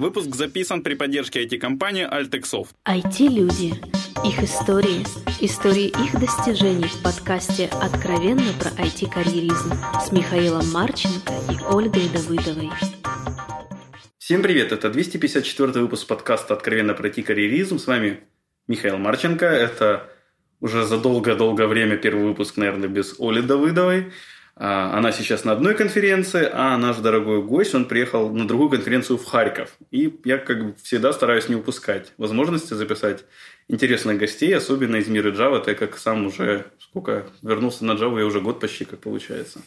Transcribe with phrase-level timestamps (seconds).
[0.00, 2.68] Выпуск записан при поддержке IT-компании Altexoft.
[2.88, 3.74] IT-люди.
[4.24, 5.04] Их истории.
[5.42, 12.70] Истории их достижений в подкасте «Откровенно про IT-карьеризм» с Михаилом Марченко и Ольгой Давыдовой.
[14.16, 14.72] Всем привет!
[14.72, 17.78] Это 254 выпуск подкаста «Откровенно про IT-карьеризм».
[17.78, 18.20] С вами
[18.68, 19.44] Михаил Марченко.
[19.44, 20.08] Это
[20.60, 24.12] уже за долгое-долгое время первый выпуск, наверное, без Оли Давыдовой.
[24.56, 29.18] А, она сейчас на одной конференции, а наш дорогой гость, он приехал на другую конференцию
[29.18, 29.70] в Харьков.
[29.90, 33.24] И я, как всегда, стараюсь не упускать возможности записать
[33.68, 38.26] интересных гостей, особенно из мира Java, так как сам уже сколько вернулся на Java, я
[38.26, 39.60] уже год почти как получается.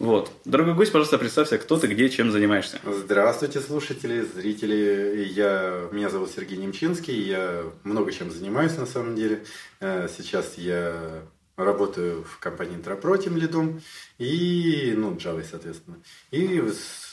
[0.00, 0.32] Вот.
[0.46, 2.80] Дорогой гость, пожалуйста, представься, кто ты, где, чем занимаешься.
[2.84, 5.28] Здравствуйте, слушатели, зрители.
[5.30, 9.44] Я, меня зовут Сергей Немчинский, я много чем занимаюсь на самом деле.
[9.80, 11.22] Э, сейчас я
[11.64, 12.78] Работаю в компании
[13.22, 13.82] тем лидом
[14.18, 15.98] и, ну, Java, соответственно.
[16.30, 17.10] И с,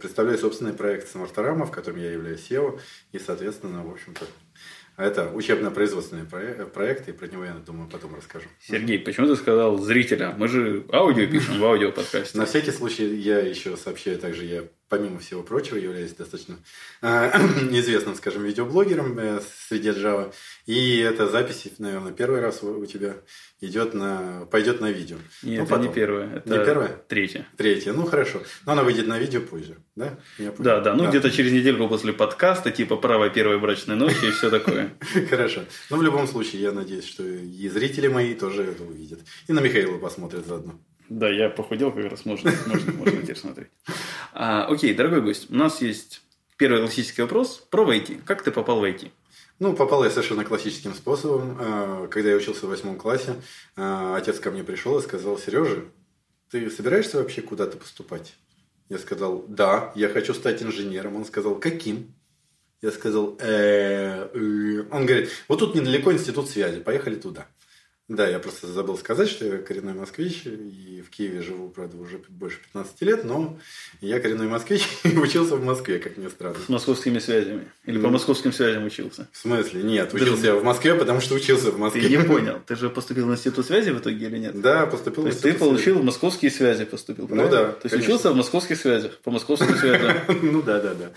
[0.00, 2.80] представляю собственный проект Смарторама, в котором я являюсь SEO.
[3.12, 4.26] И, соответственно, в общем-то,
[4.96, 8.46] это учебно-производственный проект, и про него, я думаю, потом расскажу.
[8.60, 10.34] Сергей, почему ты сказал зрителя?
[10.36, 12.36] Мы же аудио пишем в аудиоподкасте.
[12.38, 16.56] На всякий случай я еще сообщаю, также я, помимо всего прочего, являюсь достаточно
[17.02, 17.30] э,
[17.78, 20.32] известным, скажем, видеоблогером э, среди Java.
[20.66, 23.16] И эта запись, наверное, первый раз у, тебя
[23.60, 25.16] идет на, пойдет на видео.
[25.42, 25.86] Нет, ну, это потом.
[25.86, 26.36] не первое.
[26.36, 26.88] Это не первое?
[27.08, 27.46] Третье.
[27.56, 27.92] Третье.
[27.92, 28.42] Ну, хорошо.
[28.64, 30.18] Но она выйдет на видео позже, да?
[30.58, 30.94] Да, да.
[30.94, 31.10] Ну, да.
[31.10, 34.94] где-то через недельку после подкаста, типа правой первой брачной ночи и все такое.
[35.30, 35.62] Хорошо.
[35.90, 39.20] Но в любом случае, я надеюсь, что и зрители мои тоже это увидят.
[39.48, 40.80] И на Михаила посмотрят заодно.
[41.08, 43.68] Да, я похудел как раз, можно, можно, можно теперь смотреть.
[44.38, 46.20] А, окей, дорогой гость, у нас есть
[46.58, 48.20] первый классический вопрос про войти.
[48.26, 49.10] Как ты попал в IT?
[49.58, 51.56] Ну, попал я совершенно классическим способом.
[51.58, 53.36] А, когда я учился в восьмом классе,
[53.76, 55.84] а, отец ко мне пришел и сказал, Сережа,
[56.50, 58.34] ты собираешься вообще куда-то поступать?
[58.90, 61.16] Я сказал, да, я хочу стать инженером.
[61.16, 62.14] Он сказал, каким?
[62.82, 64.84] Я сказал, «Э, э».
[64.90, 67.46] он говорит, вот тут недалеко институт связи, поехали туда.
[68.08, 72.20] Да, я просто забыл сказать, что я коренной москвич, и в Киеве живу, правда, уже
[72.28, 73.58] больше 15 лет, но
[74.00, 76.56] я коренной москвич и учился в Москве, как ни странно.
[76.64, 77.66] С московскими связями?
[77.84, 79.26] Или по московским связям учился?
[79.32, 79.82] В смысле?
[79.82, 80.46] Нет, учился Даже...
[80.46, 82.02] я в Москве, потому что учился в Москве.
[82.02, 84.60] Ты не понял, ты же поступил в институт связи в итоге или нет?
[84.60, 87.50] Да, поступил То есть ты получил в московские связи, поступил, правильно?
[87.50, 88.14] Ну да, То есть конечно.
[88.14, 90.12] учился в московских связях, по московским связям?
[90.42, 91.10] Ну да, да, да.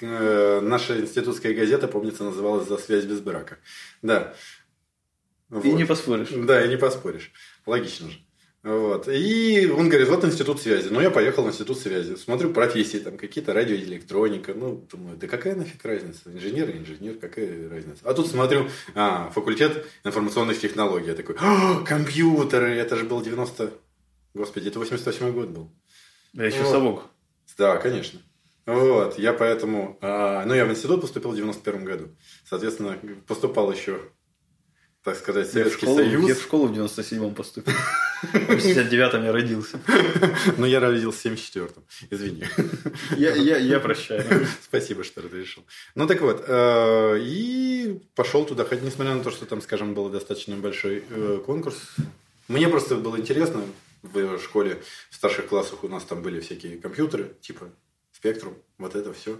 [0.00, 3.58] Э, наша институтская газета, помнится, называлась «За связь без брака».
[4.00, 4.34] Да.
[5.54, 5.64] Вот.
[5.64, 6.30] И не поспоришь.
[6.30, 7.30] Да, и не поспоришь.
[7.64, 8.18] Логично же.
[8.64, 9.06] Вот.
[9.06, 10.88] И он говорит, вот институт связи.
[10.90, 12.16] Ну, я поехал в институт связи.
[12.16, 14.52] Смотрю профессии, там какие-то радиоэлектроника.
[14.52, 16.22] Ну, думаю, да какая нафиг разница?
[16.26, 18.00] Инженер, инженер, какая разница?
[18.02, 21.06] А тут смотрю, а, факультет информационных технологий.
[21.06, 23.70] Я такой, «А, компьютеры, это же был 90...
[24.34, 25.70] Господи, это 88 год был.
[26.32, 26.72] Да, еще вот.
[26.72, 27.04] совок.
[27.56, 28.20] Да, конечно.
[28.66, 29.98] Вот, я поэтому...
[30.00, 32.08] А, ну, я в институт поступил в 91 году.
[32.44, 32.98] Соответственно,
[33.28, 34.00] поступал еще
[35.04, 36.28] так сказать, Советский я школу, Союз.
[36.28, 37.74] Я в школу в 97-м поступил.
[38.22, 39.78] В 69-м я родился.
[40.56, 41.84] Ну, я родился в 74-м.
[42.08, 42.44] Извини.
[43.18, 44.46] Я, я, я прощаю.
[44.64, 45.62] Спасибо, что разрешил.
[45.94, 46.44] Ну, так вот.
[46.48, 51.42] Э, и пошел туда, хоть несмотря на то, что там, скажем, был достаточно большой э,
[51.44, 51.76] конкурс.
[52.48, 53.62] Мне просто было интересно
[54.02, 57.70] в школе, в старших классах у нас там были всякие компьютеры, типа
[58.12, 59.38] Спектрум, вот это все.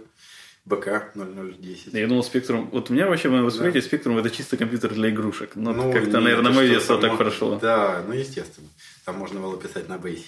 [0.65, 1.93] БК 0010.
[1.93, 2.69] Я думал, спектрум...
[2.71, 3.85] Вот у меня вообще в восприятии да.
[3.85, 5.51] спектрум это чисто компьютер для игрушек.
[5.55, 7.59] Но ну, как-то, наверное, мое детство так прошло.
[7.59, 8.67] Да, ну естественно.
[9.05, 10.25] Там можно было писать на Basic.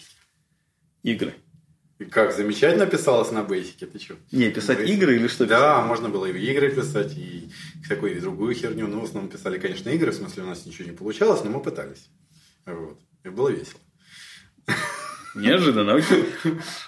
[1.02, 1.34] Игры.
[1.98, 4.16] И как замечательно писалось на Basic, ты что?
[4.32, 4.86] Не, писать Basic.
[4.86, 5.60] игры или что писать?
[5.60, 7.50] Да, можно было и игры писать, и
[7.90, 8.88] такую, и другую херню.
[8.88, 11.60] Но в основном писали, конечно, игры, в смысле у нас ничего не получалось, но мы
[11.62, 12.10] пытались.
[12.68, 13.00] Вот.
[13.24, 13.80] И было весело.
[15.42, 16.02] Неожиданно.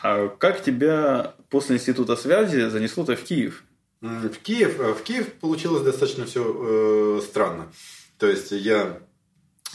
[0.03, 3.63] А как тебя после института связи занесло-то в Киев?
[4.01, 7.71] В Киев, э, в Киев получилось достаточно все э, странно.
[8.17, 8.99] То есть я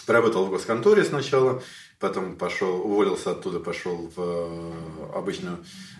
[0.06, 1.62] поработал в госконторе сначала,
[2.04, 5.56] потом пошел, уволился оттуда, пошел в э, обычную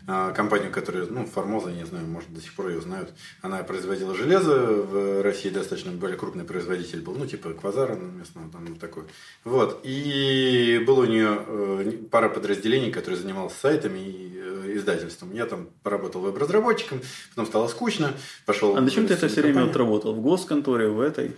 [0.06, 3.14] э, компанию, которая, ну, Формоза, не знаю, может, до сих пор ее знают.
[3.40, 8.76] Она производила железо в России, достаточно более крупный производитель был, ну, типа Квазара местного, там
[8.76, 9.04] такой.
[9.44, 9.80] Вот.
[9.82, 15.32] И было у нее э, пара подразделений, которые занимался сайтами и издательством.
[15.32, 17.00] Я там поработал веб-разработчиком,
[17.30, 18.12] потом стало скучно,
[18.44, 18.76] пошел...
[18.76, 20.12] А на чем ты это все время отработал?
[20.12, 21.32] В госконторе, в этой?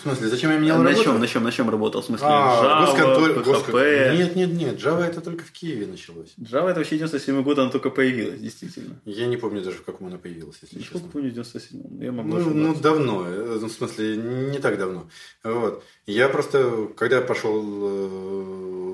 [0.00, 1.04] В смысле, зачем я менял на работу?
[1.04, 2.00] Чем, на чем, на чем работал?
[2.00, 3.44] В смысле, а, Java, PHP?
[3.44, 3.82] Госкон...
[4.16, 6.32] Нет, нет, нет, Java это только в Киеве началось.
[6.38, 8.98] Java это вообще 97 год, она только появилась, действительно.
[9.04, 11.06] Я не помню даже, в каком она появилась, если я честно.
[11.12, 15.10] помню, в 97 Я могу ну, ну, давно, э, ну, в смысле, не так давно.
[15.44, 15.84] Вот.
[16.06, 18.06] Я просто, когда пошел э,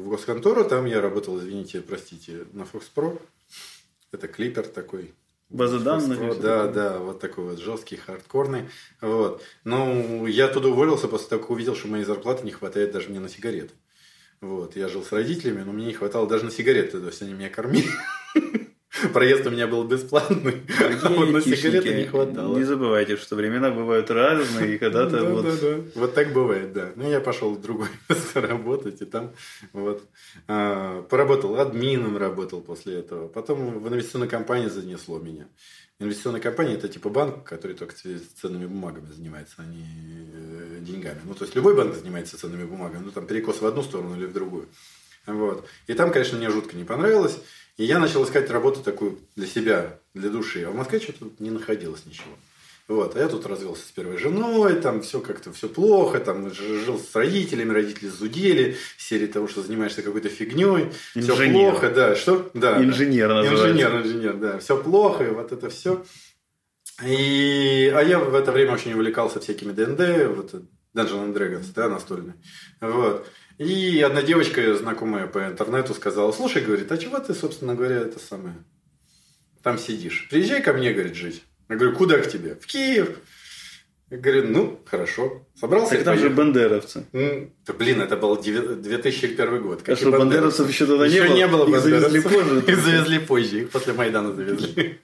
[0.00, 3.20] в госконтору, там я работал, извините, простите, на Fox Pro.
[4.10, 5.14] Это клипер такой,
[5.48, 6.18] Базы данных.
[6.40, 6.72] Да, такое.
[6.72, 8.68] да, вот такой вот жесткий, хардкорный.
[9.00, 9.42] Вот.
[9.64, 13.20] Ну, я оттуда уволился после того, как увидел, что моей зарплаты не хватает даже мне
[13.20, 13.72] на сигареты.
[14.40, 14.76] Вот.
[14.76, 17.48] Я жил с родителями, но мне не хватало даже на сигареты, то есть они меня
[17.48, 17.88] кормили.
[19.12, 20.62] Проезд у меня был бесплатный,
[21.02, 22.56] а вот на сигареты не хватало.
[22.56, 25.44] Не забывайте, что времена бывают разные, и когда-то Да, вот...
[25.44, 25.76] да, да.
[25.94, 26.92] Вот так бывает, да.
[26.96, 29.32] Ну, я пошел в другое место работать, и там
[29.72, 30.02] вот
[30.48, 33.28] а, поработал админом, работал после этого.
[33.28, 35.46] Потом в инвестиционной компании занесло меня.
[35.98, 39.82] Инвестиционная компания это типа банк, который только ц- ценными бумагами занимается, а не
[40.34, 41.20] э, деньгами.
[41.24, 44.26] Ну, то есть любой банк занимается ценными бумагами, ну там перекос в одну сторону или
[44.26, 44.68] в другую.
[45.26, 45.66] Вот.
[45.86, 47.38] И там, конечно, мне жутко не понравилось.
[47.76, 50.62] И я начал искать работу такую для себя, для души.
[50.62, 52.34] А в Москве что-то не находилось ничего.
[52.88, 53.16] Вот.
[53.16, 57.14] А я тут развелся с первой женой, там все как-то все плохо, там жил с
[57.16, 62.48] родителями, родители зудели, серии того, что занимаешься какой-то фигней, все плохо, да, что?
[62.54, 62.84] Да, да.
[62.84, 63.70] Инженер называется.
[63.70, 64.58] Инженер, инженер, да.
[64.58, 66.04] Все плохо, и вот это все.
[67.04, 70.54] И, а я в это время очень увлекался всякими ДНД, вот
[70.94, 72.34] Dungeons and Dragons, да, настольный.
[72.80, 73.26] Вот.
[73.58, 78.18] И одна девочка, знакомая по интернету, сказала, слушай, говорит, а чего ты, собственно говоря, это
[78.18, 78.56] самое,
[79.62, 80.26] там сидишь?
[80.30, 81.42] Приезжай ко мне, говорит, жить.
[81.68, 82.54] Я говорю, куда к тебе?
[82.56, 83.18] В Киев.
[84.10, 85.44] Я говорю, ну, хорошо.
[85.58, 86.36] Собрался Так там же поехал.
[86.36, 87.06] бандеровцы.
[87.12, 89.80] М, Да, блин, это был девя- 2001 год.
[89.82, 91.34] А Какие что, бандеровцев еще тогда не Еще было?
[91.36, 92.32] не было Их завезли бандеровцев.
[92.32, 92.64] позже.
[92.72, 93.60] Их завезли позже.
[93.62, 95.00] Их после Майдана завезли.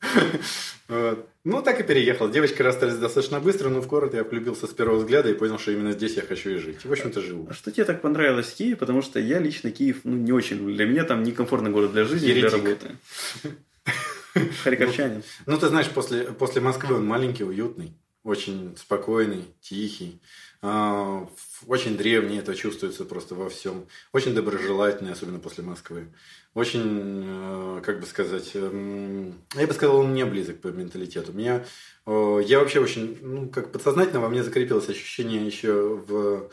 [0.88, 1.28] Вот.
[1.42, 2.30] Ну, так и переехал.
[2.30, 5.72] Девочки расстались достаточно быстро, но в город я влюбился с первого взгляда и понял, что
[5.72, 6.84] именно здесь я хочу и жить.
[6.84, 7.46] И, в общем-то, живу.
[7.48, 8.76] А что тебе так понравилось в Киеве?
[8.76, 10.66] Потому что я лично Киев ну, не очень.
[10.66, 12.62] Для меня там некомфортный город для жизни и для Еретик.
[12.62, 12.88] работы.
[14.64, 15.22] Харьковчанин.
[15.46, 20.20] Ну, ты знаешь, после, после Москвы он маленький, уютный, очень спокойный, тихий,
[20.62, 21.26] а,
[21.66, 23.86] очень древний, это чувствуется просто во всем.
[24.12, 26.12] Очень доброжелательный, особенно после Москвы.
[26.52, 31.32] Очень, э, как бы сказать, эм, я бы сказал, он не близок по менталитету.
[31.32, 31.64] Меня,
[32.06, 35.72] э, я вообще очень, ну, как подсознательно во мне закрепилось ощущение еще
[36.06, 36.50] в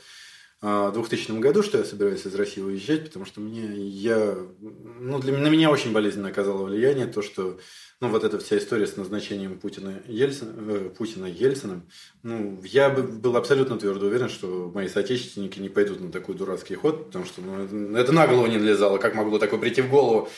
[0.62, 5.50] 2000 году, что я собираюсь из России уезжать, потому что мне, я, ну, для, на
[5.50, 7.59] меня очень болезненно оказало влияние то, что
[8.00, 11.88] ну, вот эта вся история с назначением Путина, Ельцин, э, Путина Ельциным,
[12.24, 16.75] ну, я бы был абсолютно твердо уверен, что мои соотечественники не пойдут на такой дурацкий
[16.75, 20.30] ход, потому что ну, это, на голову не влезало, как могло такое прийти в голову.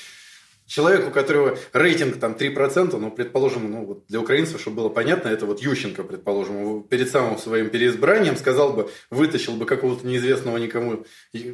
[0.69, 5.29] Человеку, у которого рейтинг там 3%, ну, предположим, ну, вот для украинцев, чтобы было понятно,
[5.29, 11.05] это вот Ющенко, предположим, перед самым своим переизбранием сказал бы, вытащил бы какого-то неизвестного никому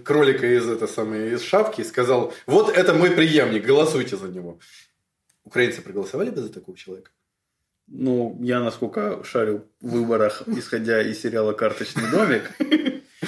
[0.03, 4.59] кролика из, это самое, из шапки и сказал, вот это мой преемник, голосуйте за него.
[5.45, 7.11] Украинцы проголосовали бы за такого человека?
[7.87, 12.51] Ну, я, насколько шарю в выборах, исходя из сериала «Карточный домик»,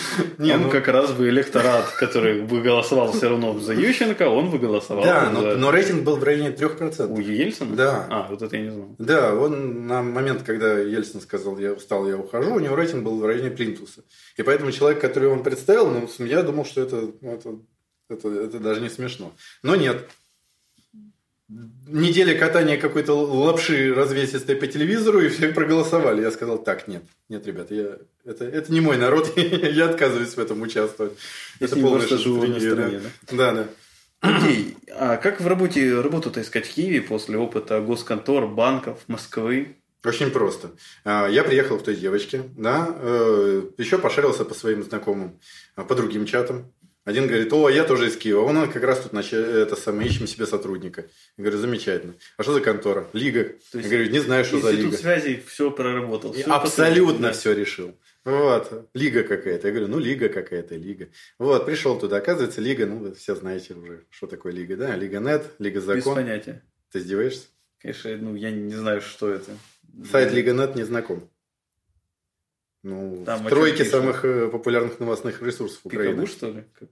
[0.38, 4.49] Не, он ну- как раз бы электорат, который бы голосовал все равно за Ющенко, он
[4.49, 5.31] бы голосовал Да, за...
[5.31, 7.07] но, но рейтинг был в районе 3%.
[7.07, 7.75] У Ельцина?
[7.75, 8.07] Да.
[8.09, 8.95] А, вот это я не знал.
[8.97, 13.19] Да, он на момент, когда Ельцин сказал, я устал, я ухожу, у него рейтинг был
[13.19, 14.03] в районе плинтуса.
[14.35, 17.59] И поэтому человек, который он представил, ну, я думал, что это, ну, это,
[18.09, 19.33] это, это даже не смешно.
[19.63, 20.07] Но нет.
[21.49, 26.21] Неделя катания какой-то лапши развесистой по телевизору, и все проголосовали.
[26.21, 30.39] Я сказал, так, нет, нет, ребят, я, это, это не мой народ, я отказываюсь в
[30.39, 31.13] этом участвовать.
[31.59, 33.01] С это просто живу на да.
[33.31, 33.67] Да, да.
[34.19, 34.75] Окей.
[34.94, 39.77] А как в работе работу-то искать в Киеве после опыта госконтор, банков, Москвы?
[40.03, 40.71] Очень просто.
[41.03, 45.39] А, Я приехал к той девочке, да, э, еще пошарился по своим знакомым,
[45.75, 46.71] а, по другим чатам.
[47.07, 50.28] Один говорит, о, я тоже из Киева, он как раз тут нач- это самое, ищем
[50.28, 51.06] себе сотрудника.
[51.37, 52.16] Я говорю, замечательно.
[52.35, 53.07] А что за контора?
[53.14, 53.45] Лига.
[53.71, 54.97] То есть Я говорю, не знаю, что за лига.
[54.97, 56.33] связи все проработал.
[56.33, 57.95] И всё абсолютно все решил.
[58.26, 59.68] Вот, лига какая-то.
[59.69, 61.07] Я говорю, ну, лига какая-то, лига.
[61.40, 62.18] Вот, пришел туда.
[62.18, 64.94] Оказывается, лига, ну, вы все знаете уже, что такое лига, да?
[64.97, 66.16] Лига нет, лига Без закон.
[66.16, 66.61] понятия.
[66.92, 67.45] Ты издеваешься?
[67.81, 69.52] Конечно, ну, я не знаю, что это.
[70.11, 71.30] Сайт Лига нет не знаком.
[72.87, 76.13] Ну, Там в тройке самых э, популярных новостных ресурсов Украины.
[76.13, 76.63] Пикабу, что ли?
[76.79, 76.89] Как?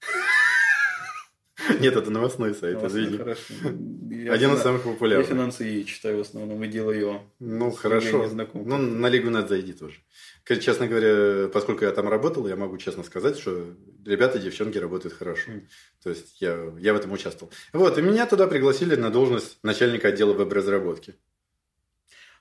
[1.80, 3.18] Нет, это новостной сайт, Новостной, извини.
[3.18, 3.54] хорошо.
[4.10, 5.28] Я Один из самых Я популярных.
[5.28, 7.20] финансы и читаю в основном, и делаю.
[7.38, 8.28] Ну, С хорошо.
[8.54, 9.98] Ну, на Лигу Нет зайди тоже.
[10.44, 13.66] Честно говоря, поскольку я там работал, я могу честно сказать, что
[14.04, 15.48] ребята и девчонки работают хорошо.
[15.52, 15.68] Мгм.
[16.02, 17.52] То есть я, я в этом участвовал.
[17.72, 21.14] Вот, и меня туда пригласили на должность начальника отдела веб-разработки.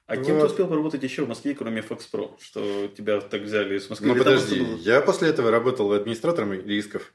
[0.10, 0.50] А кем ты Вот.
[0.52, 4.08] успел поработать еще в Москве, кроме FX Pro, что тебя так взяли из Москвы?
[4.08, 7.14] Ну, Или подожди, было- я после этого работал администратором рисков.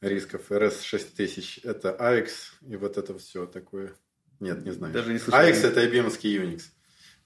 [0.00, 2.30] Рисков RS6000, это AX
[2.66, 3.92] и вот это все такое.
[4.40, 4.94] Нет, не знаю.
[4.94, 5.38] Даже не слышал.
[5.38, 6.62] AX это IBM Unix.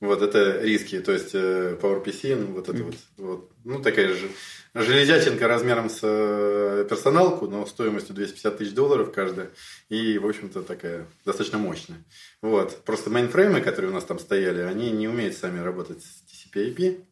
[0.04, 4.28] Вот это риски, то есть э, PowerPC, ну вот это вот, вот, ну такая же
[4.74, 9.50] железяченко размером с э, персоналку, но стоимостью 250 тысяч долларов каждая.
[9.88, 12.04] И, в общем-то, такая достаточно мощная.
[12.42, 12.84] Вот.
[12.84, 17.04] Просто мейнфреймы, которые у нас там стояли, они не умеют сами работать с TCP-IP.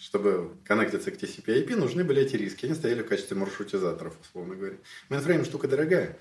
[0.00, 2.66] Чтобы коннектиться к TCP-IP, нужны были эти RISC 'и.
[2.66, 4.76] Они стояли в качестве маршрутизаторов, условно говоря.
[5.10, 6.16] Мейнфрейм штука дорогая.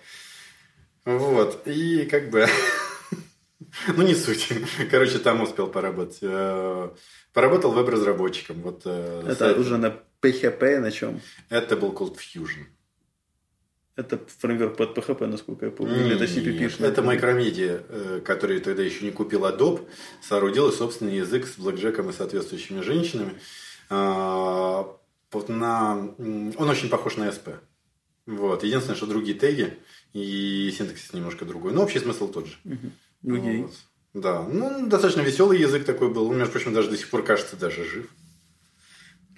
[1.06, 1.66] Вот.
[1.68, 2.48] И как бы...
[3.96, 4.50] Ну, не суть.
[4.92, 6.20] Короче, там успел поработать.
[6.22, 6.90] Э,
[7.34, 8.62] поработал веб-разработчиком.
[8.62, 11.22] Вот, э, Это уже на PHP на чем?
[11.50, 12.66] Это был Cold Fusion.
[13.96, 15.96] Это фреймворк под PHP, насколько я помню.
[15.96, 16.86] Или это CPP?
[16.86, 19.88] Это Micromedia, э, который тогда еще не купил Adobe,
[20.22, 23.40] соорудил собственный язык с блэкджеком и соответствующими женщинами.
[23.90, 24.98] А,
[25.48, 26.14] на...
[26.18, 27.56] Он очень похож на SP.
[28.26, 28.64] Вот.
[28.64, 29.78] Единственное, что другие теги
[30.14, 31.72] и синтаксис немножко другой.
[31.72, 32.56] Но общий смысл тот же.
[32.66, 32.92] Угу.
[33.28, 33.64] Окей.
[33.64, 33.74] Вот.
[34.14, 34.44] Да.
[34.44, 36.30] Ну, достаточно веселый язык такой был.
[36.30, 38.10] Он, между прочим, даже до сих пор кажется даже жив.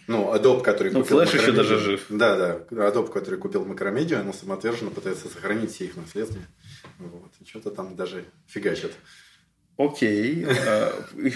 [0.07, 2.05] Ну, Adobe, который ну, купил Flash еще даже жив.
[2.09, 2.89] Да, да.
[2.89, 6.47] Adobe, который купил Макромедиа, он самоотверженно пытается сохранить все их наследие.
[6.99, 7.31] Вот.
[7.41, 8.93] И что-то там даже фигачит.
[9.77, 10.45] Окей.
[10.45, 10.91] А,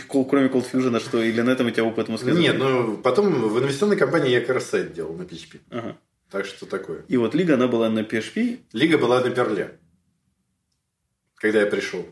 [0.08, 1.22] кроме Cold Fusion, что?
[1.22, 2.32] Или на этом у тебя опыт Москвы?
[2.32, 5.60] Нет, ну потом в инвестиционной компании я как сайт делал на PHP.
[5.70, 5.98] Ага.
[6.30, 7.04] Так что такое.
[7.08, 8.60] И вот Лига, она была на PHP?
[8.72, 9.80] Лига была на Перле.
[11.36, 12.06] Когда я пришел.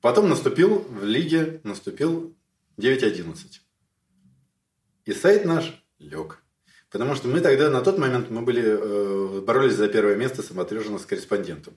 [0.00, 2.34] Потом наступил в Лиге, наступил
[2.78, 3.60] 9.11.
[5.04, 6.42] И сайт наш лег.
[6.90, 10.98] Потому что мы тогда, на тот момент, мы были, э, боролись за первое место самоотверженно
[10.98, 11.74] с корреспондентом.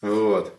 [0.00, 0.52] Вот.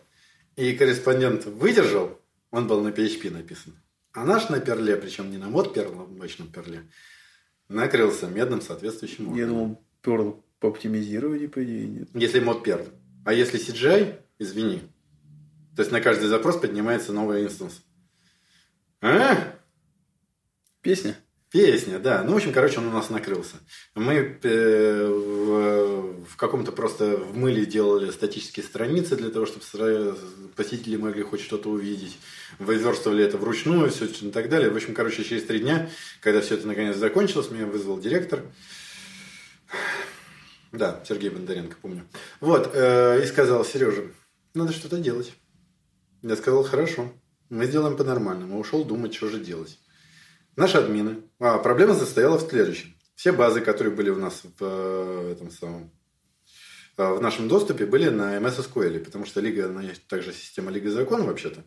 [0.56, 3.74] И корреспондент выдержал, он был на PHP написан.
[4.12, 6.88] А наш на перле, причем не на мод перле, обычном перле,
[7.68, 9.38] накрылся медным соответствующим образом.
[9.38, 12.08] Я думал, перл по оптимизированию, по идее, нет.
[12.14, 12.86] Если мод перл.
[13.24, 14.82] А если CGI, извини.
[15.76, 17.82] То есть на каждый запрос поднимается новый инстанс.
[19.00, 19.54] А?
[20.82, 21.16] Песня?
[21.50, 22.24] Песня, да.
[22.24, 23.56] Ну, в общем, короче, он у нас накрылся.
[23.94, 30.16] Мы э, в, в каком-то просто в мыле делали статические страницы для того, чтобы
[30.56, 32.18] посетители могли хоть что-то увидеть.
[32.58, 34.68] Выверстывали это вручную, все и так далее.
[34.68, 35.88] В общем, короче, через три дня,
[36.20, 38.42] когда все это наконец закончилось, меня вызвал директор.
[40.72, 42.02] Да, Сергей Бондаренко, помню.
[42.40, 44.02] Вот, э, и сказал, Сережа,
[44.54, 45.32] надо что-то делать.
[46.26, 47.12] Я сказал, хорошо,
[47.50, 48.58] мы сделаем по-нормальному.
[48.58, 49.78] Ушел думать, что же делать.
[50.56, 51.22] Наши админы.
[51.38, 52.94] А, проблема состояла в следующем.
[53.14, 55.92] Все базы, которые были у нас в э, этом самом
[56.96, 60.70] э, в нашем доступе были на MS SQL, потому что Лига, она есть также система
[60.70, 61.62] Лига Закон вообще-то,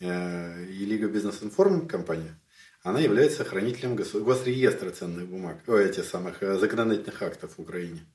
[0.00, 2.38] э, и Лига Бизнес Информ компания,
[2.82, 8.06] она является хранителем госреестра ценных бумаг, о, этих самых законодательных актов в Украине.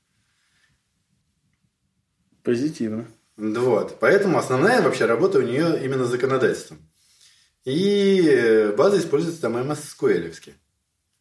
[2.44, 3.08] Позитивно.
[3.36, 3.98] Вот.
[4.00, 6.78] Поэтому основная вообще работа у нее именно законодательством.
[7.64, 10.54] И базы используются там MS SQL.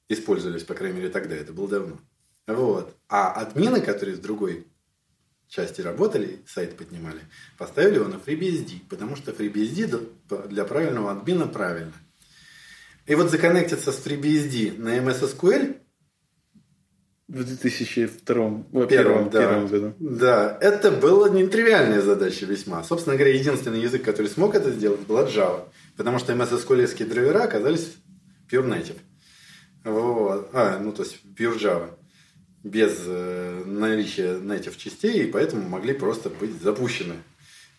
[0.10, 1.36] Использовались, по крайней мере, тогда.
[1.36, 2.00] Это было давно.
[2.48, 2.96] Вот.
[3.08, 4.68] А админы, которые в другой
[5.48, 7.22] части работали, сайт поднимали,
[7.58, 11.94] поставили его на FreeBSD, потому что FreeBSD для правильного админа правильно.
[13.06, 15.80] И вот законнектиться с FreeBSD на MS SQL
[17.34, 19.40] в 2002 первом, первом, да.
[19.40, 19.94] первом году.
[20.00, 22.84] Да, это была нетривиальная задача весьма.
[22.84, 25.64] Собственно говоря, единственный язык, который смог это сделать, была Java.
[25.98, 27.96] Потому что MS SQL драйвера оказались
[28.52, 28.98] pure native.
[29.84, 30.50] Вот.
[30.54, 31.90] А, ну, то есть pure Java.
[32.64, 37.16] Без э, наличия native частей, и поэтому могли просто быть запущены.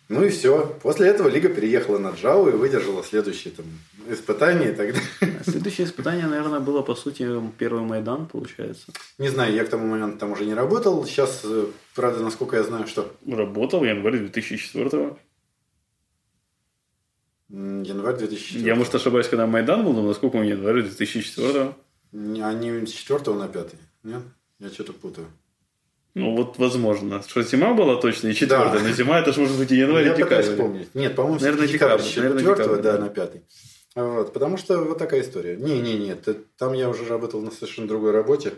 [0.07, 0.77] Ну и все.
[0.83, 3.65] После этого Лига переехала на Java и выдержала следующее там,
[4.07, 5.43] испытание и так далее.
[5.43, 8.91] Следующее испытание, наверное, было, по сути, первый Майдан, получается.
[9.17, 11.03] Не знаю, я к тому моменту там уже не работал.
[11.05, 13.11] Сейчас, э, правда, насколько я знаю, что...
[13.27, 15.17] Работал в январе 2004 -го.
[17.49, 21.73] Январь 2004 Я, может, ошибаюсь, когда Майдан был, но насколько он январь 2004
[22.11, 24.21] Они с 4 на 5 Нет?
[24.59, 25.27] Я что-то путаю.
[26.15, 27.21] Ну, вот возможно.
[27.27, 28.87] Что зима была точно и четвертая, да.
[28.87, 30.43] но зима это же может быть и январь, и декабрь.
[30.43, 30.95] вспомнить.
[30.95, 32.01] Нет, по-моему, наверное, декабрь.
[32.15, 33.41] Наверное, декабрь, да, на пятый.
[33.95, 35.57] Вот, потому что вот такая история.
[35.57, 36.25] Не-не, нет,
[36.57, 38.53] там я уже работал на совершенно другой работе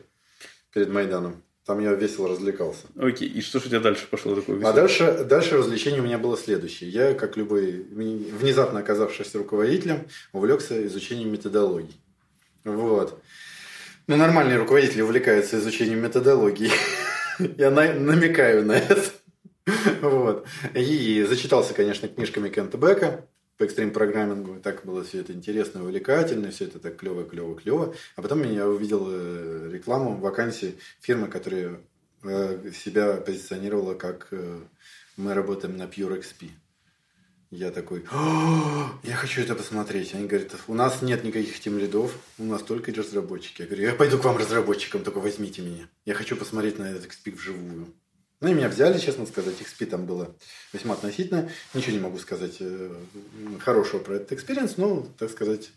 [0.72, 1.42] перед Майданом.
[1.66, 2.86] Там я весело развлекался.
[2.98, 4.72] Окей, и что же у тебя дальше пошло такое веселое?
[4.72, 6.90] А дальше, дальше развлечение у меня было следующее.
[6.90, 12.00] Я, как любой внезапно оказавшийся руководителем, увлекся изучением методологий.
[12.64, 13.20] Вот.
[14.08, 16.72] Ну, нормальные руководители увлекаются изучением методологий.
[17.58, 19.04] Я намекаю на это.
[20.02, 20.48] Вот.
[20.74, 23.28] И зачитался, конечно, книжками Кента Бека
[23.58, 24.60] по экстрим программингу.
[24.62, 27.96] Так было все это интересно, увлекательно, все это так клево, клево, клево.
[28.16, 31.80] А потом я увидел э, рекламу вакансии фирмы, которая
[32.24, 34.60] э, себя позиционировала как э,
[35.18, 36.50] мы работаем на Pure XP.
[37.50, 40.14] Я такой, «О, я хочу это посмотреть.
[40.14, 43.62] Они говорят, у нас нет никаких тем лидов, у нас только разработчики.
[43.62, 45.88] Я говорю, я пойду к вам разработчикам, только возьмите меня.
[46.06, 47.94] Я хочу посмотреть на этот XP вживую.
[48.40, 50.36] Ну и меня взяли, честно сказать, XP там было
[50.72, 51.50] весьма относительно.
[51.74, 52.92] Ничего не могу сказать э,
[53.62, 55.72] хорошего про этот experience, но, так сказать...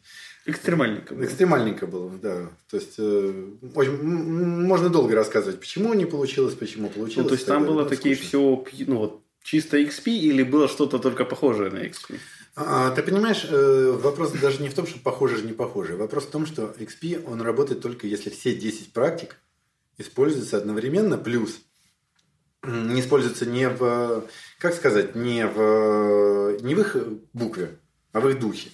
[0.44, 1.24] Экстремальненько было.
[1.24, 2.50] Экстремальненько было, да.
[2.68, 7.24] То есть, э, очень, можно долго рассказывать, почему не получилось, почему получилось.
[7.24, 11.24] Ну, то есть, там было такие все, ну, вот, чисто XP или было что-то только
[11.24, 12.18] похожее на XP?
[12.56, 15.96] А, ты понимаешь, э, вопрос даже не в том, что похоже или не похоже.
[15.96, 19.36] Вопрос в том, что XP, он работает только если все 10 практик
[19.98, 21.60] используются одновременно, плюс
[22.62, 24.24] не используются не в,
[24.58, 26.96] как сказать, не в, не в их
[27.32, 27.78] букве,
[28.12, 28.70] а в их духе.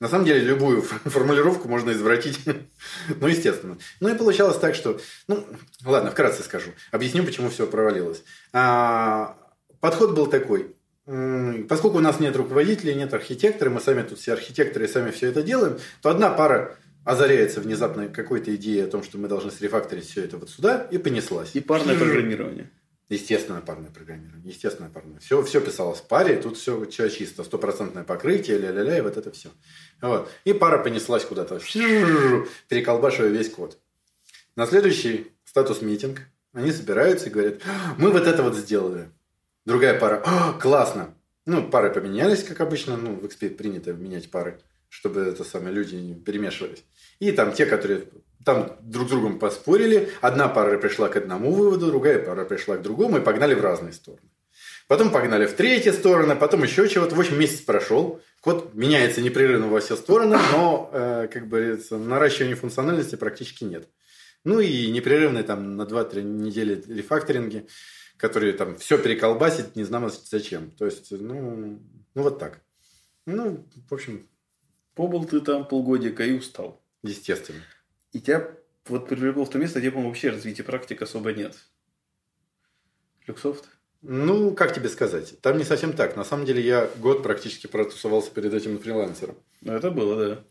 [0.00, 2.38] На самом деле, любую формулировку можно извратить.
[3.20, 3.78] ну, естественно.
[4.00, 5.00] Ну, и получалось так, что...
[5.26, 5.44] Ну,
[5.84, 6.70] ладно, вкратце скажу.
[6.92, 8.22] Объясню, почему все провалилось.
[8.52, 9.36] А,
[9.80, 10.74] подход был такой.
[11.68, 15.28] Поскольку у нас нет руководителей, нет архитектора, мы сами тут все архитекторы и сами все
[15.28, 20.04] это делаем, то одна пара озаряется внезапно какой-то идеей о том, что мы должны срефакторить
[20.04, 21.52] все это вот сюда, и понеслась.
[21.54, 22.70] И парное программирование.
[23.08, 24.50] Естественное парное программирование.
[24.50, 25.18] Естественное парное.
[25.18, 27.42] Все, все писалось в паре, тут все, все чисто.
[27.42, 29.48] Стопроцентное покрытие, ля-ля-ля, и вот это все.
[30.02, 30.30] Вот.
[30.44, 31.58] И пара понеслась куда-то,
[32.68, 33.78] переколбашивая весь код.
[34.56, 36.20] На следующий статус-митинг
[36.52, 37.62] они собираются и говорят,
[37.96, 39.08] мы вот это вот сделали.
[39.68, 41.14] Другая пара, «А, классно.
[41.44, 42.96] Ну, пары поменялись, как обычно.
[42.96, 44.58] Ну, в XP принято менять пары,
[44.88, 46.84] чтобы это самые люди не перемешивались.
[47.18, 48.04] И там те, которые
[48.46, 50.08] там друг с другом поспорили.
[50.22, 53.92] Одна пара пришла к одному выводу, другая пара пришла к другому и погнали в разные
[53.92, 54.30] стороны.
[54.86, 57.14] Потом погнали в третьи стороны, потом еще чего-то.
[57.14, 58.22] В общем, месяц прошел.
[58.40, 63.86] Код меняется непрерывно во все стороны, но, э, как говорится, наращивания функциональности практически нет.
[64.44, 67.66] Ну и непрерывные там на 2-3 недели рефакторинги
[68.18, 70.70] которые там все переколбасить, не знаю зачем.
[70.72, 71.80] То есть, ну,
[72.14, 72.60] ну вот так.
[73.24, 74.28] Ну, в общем...
[74.94, 76.82] Побыл ты там полгодика и устал.
[77.04, 77.62] Естественно.
[78.10, 78.50] И тебя
[78.88, 81.56] вот привлекло в то место, где, по-моему, вообще развития практик особо нет.
[83.28, 83.68] Люксофт?
[84.02, 85.40] Ну, как тебе сказать?
[85.40, 86.16] Там не совсем так.
[86.16, 89.36] На самом деле я год практически протусовался перед этим фрилансером.
[89.60, 90.44] Ну, это было, да.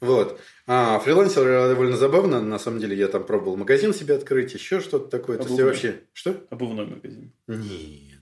[0.00, 0.40] Вот.
[0.66, 2.40] А фрилансер довольно забавно.
[2.40, 5.36] На самом деле я там пробовал магазин себе открыть, еще что-то такое.
[5.36, 5.56] Обувной.
[5.56, 6.00] То есть вообще...
[6.12, 6.46] Что?
[6.50, 7.32] Обувной магазин.
[7.46, 8.20] Нет.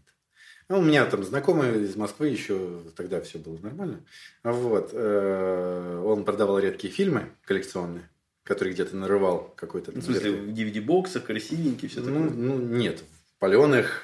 [0.69, 4.05] Ну, у меня там знакомый из Москвы еще тогда все было нормально.
[4.43, 4.91] Вот.
[4.93, 8.11] Э, он продавал редкие фильмы коллекционные,
[8.45, 9.93] которые где-то нарывал какой-то.
[9.93, 12.31] Ну, в смысле, в DVD-боксах, красивенькие, все ну, такое?
[12.37, 13.03] Ну, нет.
[13.37, 14.03] В паленых,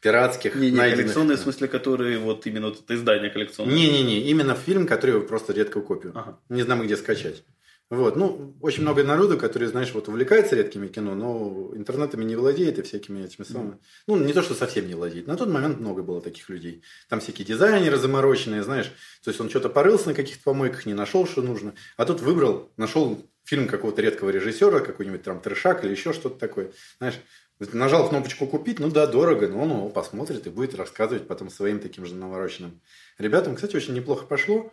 [0.00, 1.04] пиратских, не, не, найденных.
[1.04, 3.74] коллекционные, в смысле, которые вот именно вот это издание коллекционное.
[3.74, 6.12] Не-не-не, именно фильм, который просто редкую копию.
[6.14, 6.40] Ага.
[6.48, 7.42] Не знаю, где скачать.
[7.90, 12.78] Вот, ну, очень много народу, которые, знаешь, вот увлекается редкими кино, но интернетами не владеет
[12.78, 13.78] и всякими этими самыми.
[14.06, 15.26] Ну, не то, что совсем не владеет.
[15.26, 16.84] На тот момент много было таких людей.
[17.08, 18.92] Там всякие дизайнеры замороченные, знаешь.
[19.24, 21.74] То есть он что-то порылся на каких-то помойках, не нашел, что нужно.
[21.96, 26.70] А тут выбрал, нашел фильм какого-то редкого режиссера, какой-нибудь там трешак или еще что-то такое.
[26.98, 27.16] Знаешь,
[27.60, 31.78] Нажал кнопочку купить, ну да, дорого, но он его посмотрит и будет рассказывать потом своим
[31.78, 32.80] таким же навороченным
[33.18, 33.54] ребятам.
[33.54, 34.72] Кстати, очень неплохо пошло.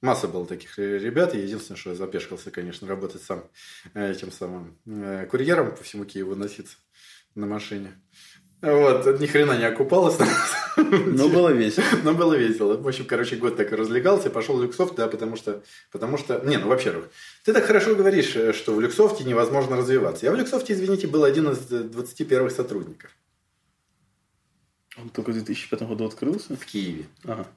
[0.00, 1.34] Масса было таких ребят.
[1.34, 3.44] Единственное, что я запешкался, конечно, работать сам
[3.94, 6.76] этим самым э, курьером по всему Киеву носиться
[7.34, 7.92] на машине.
[8.62, 10.16] Вот, ни хрена не окупалось.
[10.76, 11.84] Но было весело.
[12.04, 12.76] Но было весело.
[12.76, 14.30] В общем, короче, год так и развлекался.
[14.30, 15.62] Пошел в Люксофт, да, потому что...
[15.90, 16.40] Потому что...
[16.44, 17.08] Не, ну, во-первых,
[17.44, 20.26] ты так хорошо говоришь, что в Люксофте невозможно развиваться.
[20.26, 23.10] Я в Люксофте, извините, был один из 20 первых сотрудников.
[24.96, 26.56] Он только в 2005 году открылся?
[26.56, 27.06] В Киеве.
[27.24, 27.48] Ага.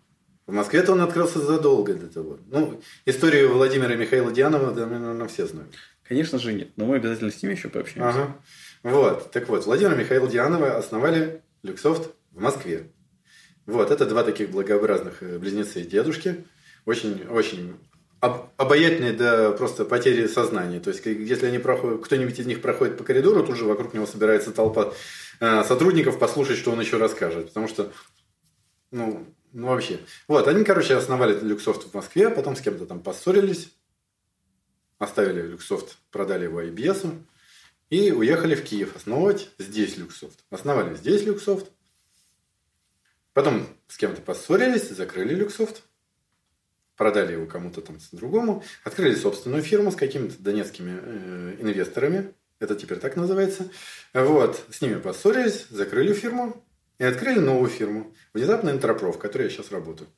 [0.48, 2.40] В Москве-то он открылся задолго до того.
[2.48, 5.74] Ну, историю Владимира Михаила Дианова, да, наверное, все знают.
[6.08, 8.24] Конечно же нет, но мы обязательно с ним еще пообщаемся.
[8.24, 8.36] Ага.
[8.86, 12.92] Вот, так вот, Владимир Михаил Дианова основали Люксофт в Москве.
[13.66, 16.46] Вот, это два таких благообразных э, близнецы и дедушки.
[16.86, 17.80] Очень, очень
[18.20, 20.80] об, обаятельные до просто потери сознания.
[20.80, 24.06] То есть, если они проходят, кто-нибудь из них проходит по коридору, тут же вокруг него
[24.06, 24.94] собирается толпа
[25.40, 27.48] э, сотрудников послушать, что он еще расскажет.
[27.48, 27.92] Потому что,
[28.92, 30.00] ну, ну вообще.
[30.28, 33.74] Вот, они, короче, основали Люксофт в Москве, потом с кем-то там поссорились,
[35.00, 37.12] оставили Luxoft, продали его IBS,
[37.96, 40.44] и уехали в Киев основывать здесь Luxoft.
[40.50, 41.72] Основали здесь Luxoft.
[43.32, 45.82] Потом с кем-то поссорились, закрыли Luxoft.
[46.98, 48.64] Продали его кому-то там другому.
[48.84, 52.34] Открыли собственную фирму с какими-то донецкими э, инвесторами.
[52.60, 53.70] Это теперь так называется.
[54.14, 54.62] Вот.
[54.72, 56.66] С ними поссорились, закрыли фирму.
[56.98, 58.14] И открыли новую фирму.
[58.34, 60.10] Внезапно IntroPro, в которой я сейчас работаю.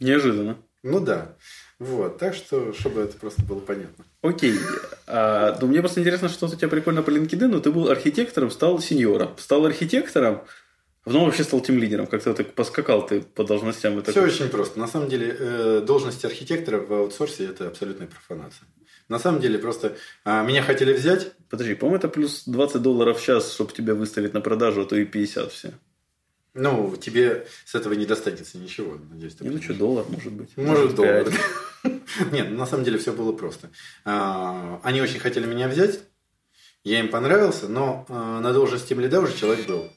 [0.00, 0.60] Неожиданно.
[0.82, 1.36] Ну да.
[1.80, 4.04] Вот, так что, чтобы это просто было понятно.
[4.20, 4.54] Окей.
[5.06, 8.50] А, ну, мне просто интересно, что у тебя прикольно по LinkedIn, но ты был архитектором,
[8.50, 9.30] стал сеньором.
[9.38, 10.42] Стал архитектором,
[11.02, 12.06] Потом вообще стал тем лидером.
[12.06, 13.98] Как-то так поскакал ты по должностям.
[13.98, 14.78] И Все очень просто.
[14.78, 18.68] На самом деле, э, должность архитектора в аутсорсе– это абсолютная профанация.
[19.08, 21.32] На самом деле, просто а, меня хотели взять.
[21.48, 24.94] Подожди, по-моему, это плюс 20 долларов в час, чтобы тебя выставить на продажу, а то
[24.94, 25.72] и 50 все.
[26.52, 29.40] Ну, тебе с этого не достанется ничего, надеюсь.
[29.40, 30.56] Не, ну что, доллар, может быть.
[30.56, 31.32] Может, доллар.
[32.32, 33.70] Нет, на самом деле все было просто.
[34.04, 36.00] А, они очень хотели меня взять,
[36.82, 39.90] я им понравился, но а, на должности лида уже человек был.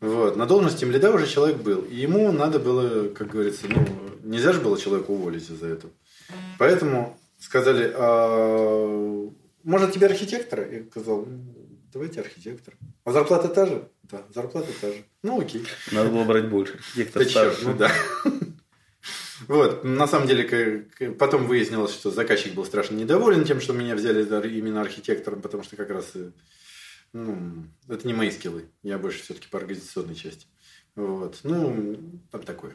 [0.00, 0.36] Вот.
[0.36, 1.82] На должности лида уже человек был.
[1.82, 3.86] И ему надо было, как говорится, ну,
[4.22, 5.92] нельзя же было человека уволить из-за этого.
[6.58, 9.28] Поэтому сказали, а,
[9.64, 10.70] может тебе архитектора?
[10.70, 11.26] Я сказал,
[11.92, 12.74] давайте архитектор.
[13.04, 13.88] А зарплата та же?
[14.04, 15.04] Да, зарплата та же.
[15.22, 15.64] Ну окей.
[15.92, 16.74] Надо было брать больше.
[16.74, 17.64] Архитектор да старше.
[17.64, 17.92] ну да.
[19.48, 20.86] Вот, на самом деле,
[21.18, 25.74] потом выяснилось, что заказчик был страшно недоволен тем, что меня взяли именно архитектором, потому что
[25.74, 26.30] как раз э,
[27.14, 28.66] ну, это не мои скиллы.
[28.82, 30.46] Я больше все-таки по организационной части.
[30.94, 31.40] Вот.
[31.44, 31.98] Ну,
[32.30, 32.74] там такое.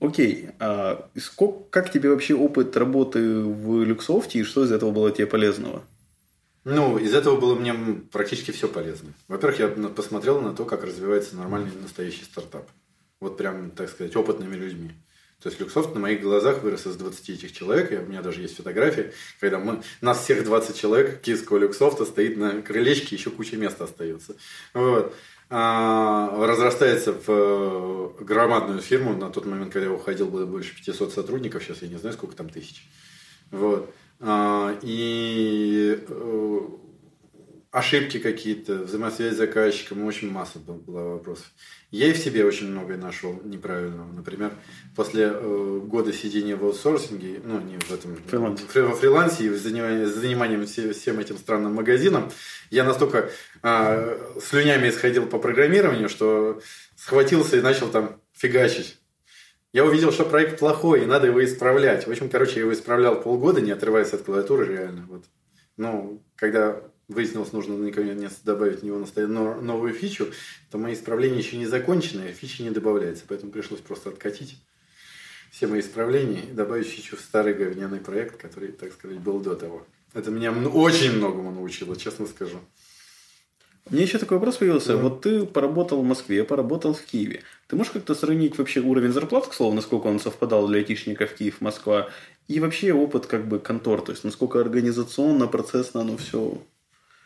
[0.00, 0.50] Окей.
[0.58, 5.26] А сколько, как тебе вообще опыт работы в Люксофте и что из этого было тебе
[5.26, 5.82] полезного?
[6.64, 7.72] Ну, из этого было мне
[8.12, 9.14] практически все полезно.
[9.28, 12.68] Во-первых, я посмотрел на то, как развивается нормальный настоящий стартап.
[13.18, 14.92] Вот прям, так сказать, опытными людьми.
[15.42, 17.92] То есть Люксофт на моих глазах вырос из 20 этих человек.
[17.92, 22.36] И у меня даже есть фотографии, когда мы, нас всех 20 человек киевского Люксофта стоит
[22.36, 24.36] на крылечке, еще куча места остается.
[24.74, 25.14] Вот.
[25.52, 29.16] А, разрастается в э, громадную фирму.
[29.16, 31.64] На тот момент, когда я уходил, было больше 500 сотрудников.
[31.64, 32.86] Сейчас я не знаю, сколько там тысяч.
[33.50, 33.92] Вот.
[34.20, 36.60] А, и э,
[37.70, 41.46] ошибки какие-то, взаимосвязь с заказчиком, очень масса было вопросов.
[41.92, 44.12] Я и в себе очень многое нашел неправильного.
[44.12, 44.52] Например,
[44.96, 48.62] после э, года сидения в аутсорсинге, ну, не в этом, Фриланс.
[48.74, 52.30] во фрилансе и занимании, заниманием все, всем этим странным магазином,
[52.70, 53.30] я настолько
[53.62, 56.60] э, слюнями исходил по программированию, что
[56.96, 58.98] схватился и начал там фигачить.
[59.72, 62.04] Я увидел, что проект плохой, и надо его исправлять.
[62.04, 65.06] В общем, короче, я его исправлял полгода, не отрываясь от клавиатуры реально.
[65.08, 65.24] Вот.
[65.76, 69.04] Ну, когда выяснилось, нужно наконец добавить в него
[69.60, 70.28] новую фичу,
[70.70, 73.24] то мои исправления еще не закончены, а фичи не добавляется.
[73.28, 74.56] Поэтому пришлось просто откатить
[75.50, 79.56] все мои исправления и добавить фичу в старый говняный проект, который, так сказать, был до
[79.56, 79.86] того.
[80.14, 82.58] Это меня очень многому научило, честно скажу.
[83.88, 84.94] Мне еще такой вопрос появился.
[84.94, 85.02] Да.
[85.02, 87.42] Вот ты поработал в Москве, поработал в Киеве.
[87.66, 91.60] Ты можешь как-то сравнить вообще уровень зарплат, к слову, насколько он совпадал для айтишников Киев,
[91.60, 92.08] Москва,
[92.46, 96.62] и вообще опыт как бы контор, то есть насколько организационно, процессно оно все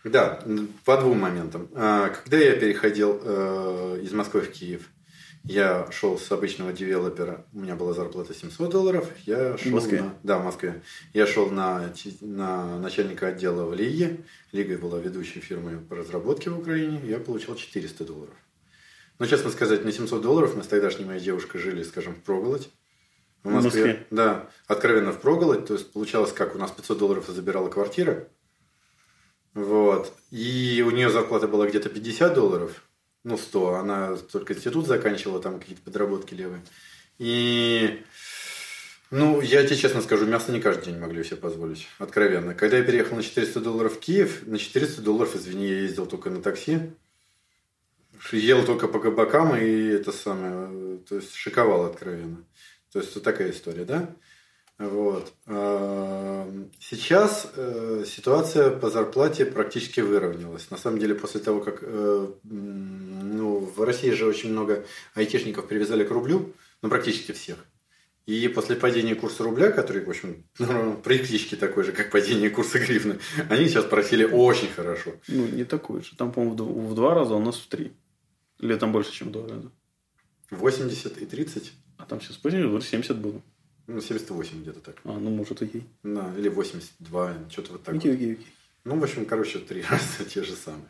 [0.05, 0.43] да,
[0.85, 1.69] по двум моментам.
[1.75, 4.91] А, когда я переходил э, из Москвы в Киев,
[5.45, 10.03] я шел с обычного девелопера, у меня была зарплата 700 долларов, я шел в Москве?
[10.03, 10.83] На, да, в Москве.
[11.13, 14.21] Я шел на, на начальника отдела в Лиге.
[14.53, 18.35] Лига была ведущей фирмой по разработке в Украине, я получал 400 долларов.
[19.19, 22.71] Но, честно сказать, на 700 долларов мы с тогдашней моей девушкой жили, скажем, в проголодь.
[23.43, 24.07] В Москве, в Москве?
[24.11, 25.67] Да, откровенно в проголодь.
[25.67, 28.29] То есть, получалось, как у нас 500 долларов забирала квартира,
[29.55, 30.13] вот.
[30.31, 32.83] И у нее зарплата была где-то 50 долларов,
[33.23, 33.75] ну 100.
[33.75, 36.63] Она только институт заканчивала, там какие-то подработки левые.
[37.19, 38.03] И,
[39.11, 42.55] ну, я тебе честно скажу, мясо не каждый день могли себе позволить, откровенно.
[42.55, 46.31] Когда я переехал на 400 долларов в Киев, на 400 долларов, извини, я ездил только
[46.31, 46.81] на такси,
[48.33, 52.45] ел только по кабакам и это самое, то есть шиковал откровенно.
[52.93, 54.15] То есть вот такая история, да?
[54.79, 55.33] Вот.
[55.47, 60.71] Эм, сейчас э, ситуация по зарплате практически выровнялась.
[60.71, 64.85] На самом деле, после того, как э, ну, в России же очень много
[65.15, 67.65] айтишников привязали к рублю, ну, практически всех.
[68.27, 72.81] И после падения курса рубля, который, в общем, ну, практически такой же, как падение курса
[72.81, 75.13] гривны, они сейчас просили очень хорошо.
[75.29, 76.17] Ну, не такой же.
[76.17, 77.93] Там, по-моему, в два раза, а у нас в три.
[78.59, 79.71] Или там больше, чем в два раза.
[80.51, 81.73] 80 и 30.
[81.99, 83.41] А там сейчас позднее 70 было.
[83.87, 84.97] Ну, 78 где-то так.
[85.05, 85.85] А, ну, может, окей.
[86.03, 87.95] Да, или 82, что-то вот так.
[87.97, 88.55] Окей, окей, окей.
[88.85, 90.89] Ну, в общем, короче, три раза те же самые.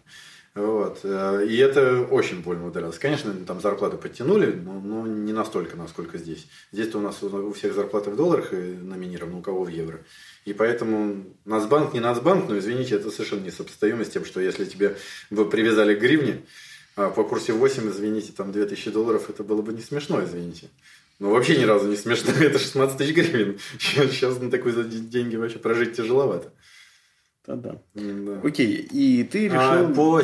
[0.55, 1.01] Вот.
[1.03, 2.99] Э, и это очень больно ударилось.
[2.99, 6.47] Конечно, там зарплаты подтянули, но, но не настолько, насколько здесь.
[6.71, 10.05] Здесь-то у нас у всех зарплаты в долларах номинированы, у кого в евро.
[10.45, 14.97] И поэтому Нацбанк не Нацбанк, но, извините, это совершенно несопоставимо с тем, что если тебе
[15.31, 16.43] бы привязали к гривне,
[16.95, 20.69] а по курсе 8, извините, там 2000 долларов, это было бы не смешно, извините.
[21.19, 22.33] Ну, вообще ни разу не смешно.
[22.41, 23.59] Это 16 тысяч гривен.
[23.79, 26.53] Сейчас на такой деньги вообще прожить тяжеловато.
[27.47, 27.83] Да-да.
[27.93, 28.41] Да.
[28.43, 29.91] Окей, и ты а, решил...
[29.91, 30.23] А, по...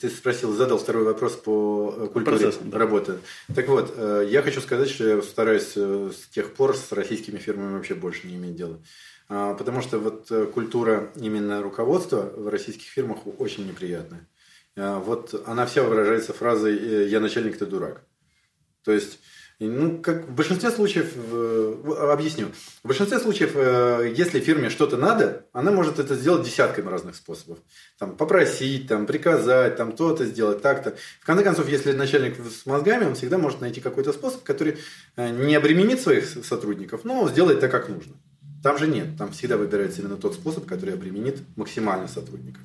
[0.00, 2.78] Ты спросил, задал второй вопрос по э, культуре Процесс, да.
[2.78, 3.18] работы.
[3.54, 7.38] Так вот, э, я хочу сказать, что я стараюсь э, с тех пор с российскими
[7.38, 8.80] фирмами вообще больше не иметь дела.
[9.28, 14.26] А, потому что вот культура именно руководства в российских фирмах очень неприятная.
[14.76, 18.02] а, вот она вся выражается фразой «я начальник, ты дурак».
[18.82, 19.20] То есть,
[19.66, 21.12] ну, как в большинстве случаев,
[22.12, 22.46] объясню,
[22.84, 27.58] в большинстве случаев, э, если фирме что-то надо, она может это сделать десятками разных способов.
[27.98, 30.96] Там, попросить, там, приказать, там, то-то сделать, так-то.
[31.20, 34.78] В конце концов, если начальник с мозгами, он всегда может найти какой-то способ, который
[35.16, 38.14] э, не обременит своих сотрудников, но сделает так, как нужно.
[38.62, 39.16] Там же нет.
[39.18, 42.62] Там всегда выбирается именно тот способ, который обременит максимально сотрудников.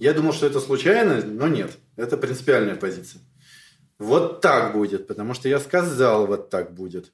[0.00, 1.70] Я думал, что это случайно, но нет.
[1.96, 3.20] Это принципиальная позиция.
[4.04, 7.12] Вот так будет, потому что я сказал, вот так будет.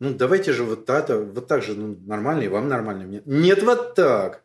[0.00, 3.04] Ну, давайте же вот это, вот так же, ну, нормально, и вам нормально.
[3.04, 3.22] Мне.
[3.24, 4.42] Нет, вот так.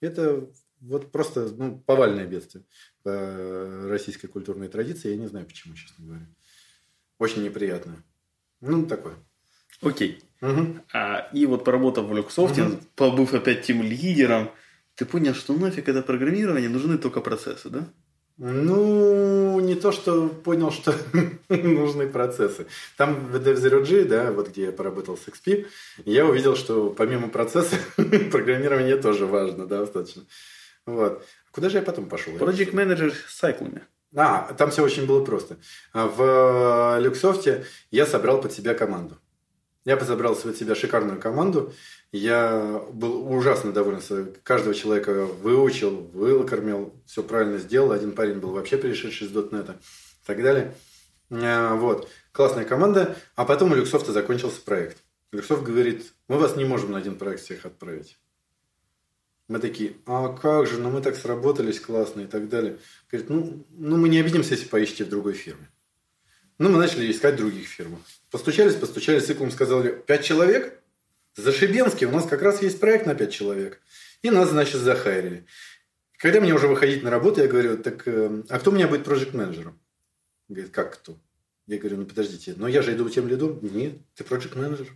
[0.00, 0.46] Это
[0.80, 2.64] вот просто, ну, повальное бедствие
[3.02, 5.10] по российской культурной традиции.
[5.10, 6.26] Я не знаю, почему, честно говоря.
[7.18, 8.02] Очень неприятно.
[8.60, 9.14] Ну, такое.
[9.80, 10.22] Окей.
[10.40, 10.80] Угу.
[10.92, 12.78] А, и вот поработав в Люксофте, угу.
[12.96, 14.50] побыв опять тем лидером,
[14.94, 17.88] ты понял, что нафиг это программирование, нужны только процессы, да?
[18.44, 20.92] Ну, не то, что понял, что
[21.48, 22.66] нужны процессы.
[22.96, 25.68] Там в Dev да, вот где я поработал с XP,
[26.04, 30.24] я увидел, что помимо процесса программирование тоже важно, да, достаточно.
[30.86, 31.24] Вот.
[31.52, 32.32] Куда же я потом пошел?
[32.32, 33.82] Project Manager с сайклами.
[34.16, 35.58] А, там все очень было просто.
[35.94, 39.18] В Люксофте я собрал под себя команду.
[39.84, 41.72] Я подобрал под себя шикарную команду.
[42.12, 44.00] Я был ужасно доволен.
[44.42, 47.92] Каждого человека выучил, выкормил, все правильно сделал.
[47.92, 49.72] Один парень был вообще перешедший из дотнета
[50.22, 50.74] и так далее.
[51.30, 52.10] А, вот.
[52.32, 53.16] Классная команда.
[53.34, 54.98] А потом у Люксофта закончился проект.
[55.32, 58.18] Люксофт говорит, мы вас не можем на один проект всех отправить.
[59.48, 62.78] Мы такие, а как же, ну мы так сработались классно и так далее.
[63.10, 65.68] Говорит, ну, ну мы не обидимся, если поищите в другой фирме.
[66.58, 68.02] Ну, мы начали искать других фирм.
[68.30, 70.81] Постучались, постучались, циклом сказали, пять человек?
[71.34, 73.80] Зашибенский, у нас как раз есть проект на пять человек.
[74.22, 75.46] И нас, значит, захайрили.
[76.18, 79.04] Когда мне уже выходить на работу, я говорю, так, э, а кто у меня будет
[79.04, 79.80] проект менеджером
[80.48, 81.18] Говорит, как кто?
[81.66, 83.58] Я говорю, ну подождите, но я же иду тем лидом.
[83.62, 84.88] Нет, ты проект менеджер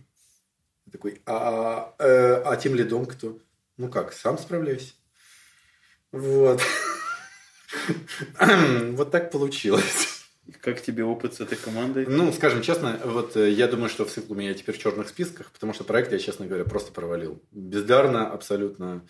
[0.85, 3.39] Я такой, а, э, а тем лидом кто?
[3.77, 4.93] Ну как, сам справляйся.
[6.11, 6.61] Вот.
[8.39, 10.16] Вот так получилось.
[10.61, 12.05] Как тебе опыт с этой командой?
[12.07, 15.09] Ну, скажем честно, вот э, я думаю, что в цикл у меня теперь в черных
[15.09, 17.41] списках, потому что проект я, честно говоря, просто провалил.
[17.51, 19.05] Бездарно, абсолютно.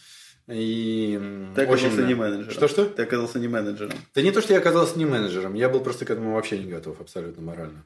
[0.47, 1.19] И
[1.55, 2.07] Ты оказался очень...
[2.07, 2.51] не менеджером.
[2.51, 2.85] Что-что?
[2.85, 3.97] Ты оказался не менеджером.
[4.15, 5.53] Да не то, что я оказался не менеджером.
[5.53, 7.85] Я был просто к этому вообще не готов, абсолютно морально.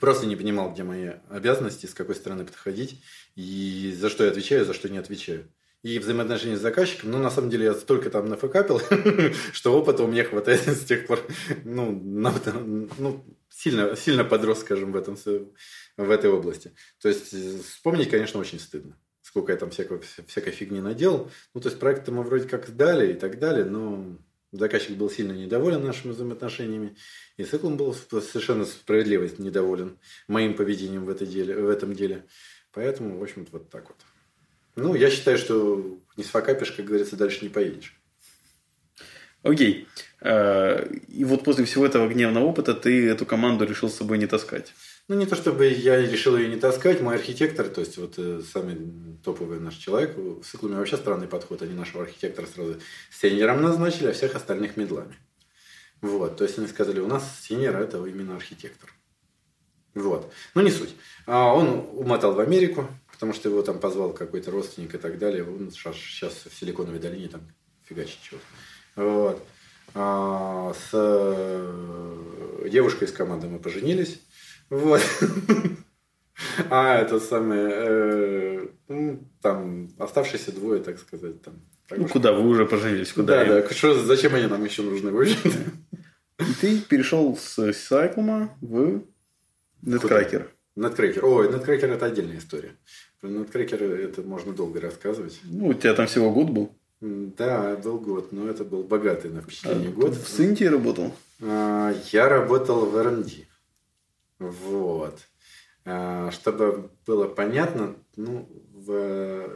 [0.00, 3.02] Просто не понимал, где мои обязанности, с какой стороны подходить,
[3.34, 5.48] и за что я отвечаю, за что не отвечаю
[5.82, 7.10] и взаимоотношения с заказчиком.
[7.10, 8.80] Но на самом деле я столько там нафакапил,
[9.52, 11.20] что опыта у меня хватает с тех пор.
[11.64, 15.16] Ну, ну сильно, сильно подрос, скажем, в, этом,
[15.96, 16.72] в этой области.
[17.00, 18.98] То есть вспомнить, конечно, очень стыдно.
[19.22, 21.30] Сколько я там всякой, всякой фигни наделал.
[21.54, 24.16] Ну, то есть проект мы вроде как сдали и так далее, но
[24.52, 26.96] заказчик был сильно недоволен нашими взаимоотношениями.
[27.36, 32.26] И Циклом был совершенно справедливо недоволен моим поведением в, этой деле, в этом деле.
[32.72, 33.98] Поэтому, в общем-то, вот так вот.
[34.78, 37.98] Ну, я считаю, что не сфакапишь, как говорится, дальше не поедешь.
[39.42, 39.88] Окей.
[40.20, 44.26] А, и вот после всего этого гневного опыта ты эту команду решил с собой не
[44.26, 44.72] таскать.
[45.08, 48.40] Ну, не то чтобы я решил ее не таскать, мой архитектор, то есть вот э,
[48.52, 48.76] самый
[49.24, 52.76] топовый наш человек, в циклуме вообще странный подход, они нашего архитектора сразу
[53.10, 55.16] сеньором назначили, а всех остальных медлами.
[56.02, 58.92] Вот, то есть они сказали, у нас сеньор это именно архитектор.
[59.94, 60.94] Вот, ну не суть.
[61.26, 62.86] А он умотал в Америку,
[63.18, 65.42] потому что его там позвал какой-то родственник и так далее.
[65.42, 67.40] Он сейчас в Силиконовой долине там
[67.84, 68.44] фигачит чего-то.
[68.94, 69.44] Вот.
[69.94, 74.20] А, с э, девушкой из команды мы поженились.
[74.70, 75.02] Вот.
[76.70, 81.54] А это самое, э, ну, там оставшиеся двое, так сказать, там.
[81.90, 83.12] ну, куда вы уже поженились?
[83.12, 83.70] Куда да, да.
[83.70, 85.10] Что, зачем они нам еще нужны?
[86.38, 89.02] И ты перешел с Сайклума в
[89.84, 90.46] Netcracker.
[90.78, 91.20] Netcracker.
[91.22, 92.76] Ой, Netcracker это отдельная история.
[93.20, 95.40] Про Nutcracker это можно долго рассказывать.
[95.44, 96.72] Ну, у тебя там всего год был?
[97.00, 100.14] Да, был год, но это был богатый на впечатление а, год.
[100.14, 101.12] В Синтии работал?
[101.40, 103.46] А, я работал в R&D.
[104.38, 105.18] Вот.
[105.84, 108.90] А, чтобы было понятно, ну, в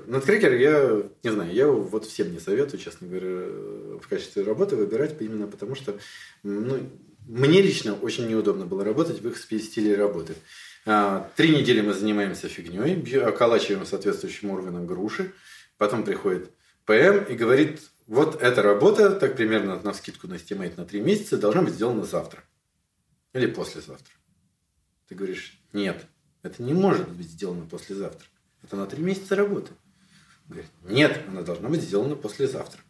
[0.06, 5.14] Nutcracker я, не знаю, я вот всем не советую, честно говоря, в качестве работы выбирать
[5.20, 5.96] именно потому, что
[6.42, 6.78] ну,
[7.26, 10.34] мне лично очень неудобно было работать в их стиле работы.
[10.84, 15.32] А, три недели мы занимаемся фигней, околачиваем соответствующим органам груши.
[15.78, 16.50] Потом приходит
[16.86, 21.38] ПМ и говорит, вот эта работа, так примерно на скидку на Estimate на три месяца,
[21.38, 22.42] должна быть сделана завтра.
[23.32, 24.14] Или послезавтра.
[25.08, 26.04] Ты говоришь, нет,
[26.42, 28.26] это не может быть сделано послезавтра.
[28.62, 29.72] Это на три месяца работы.
[30.48, 32.80] Говорит, нет, она должна быть сделана послезавтра.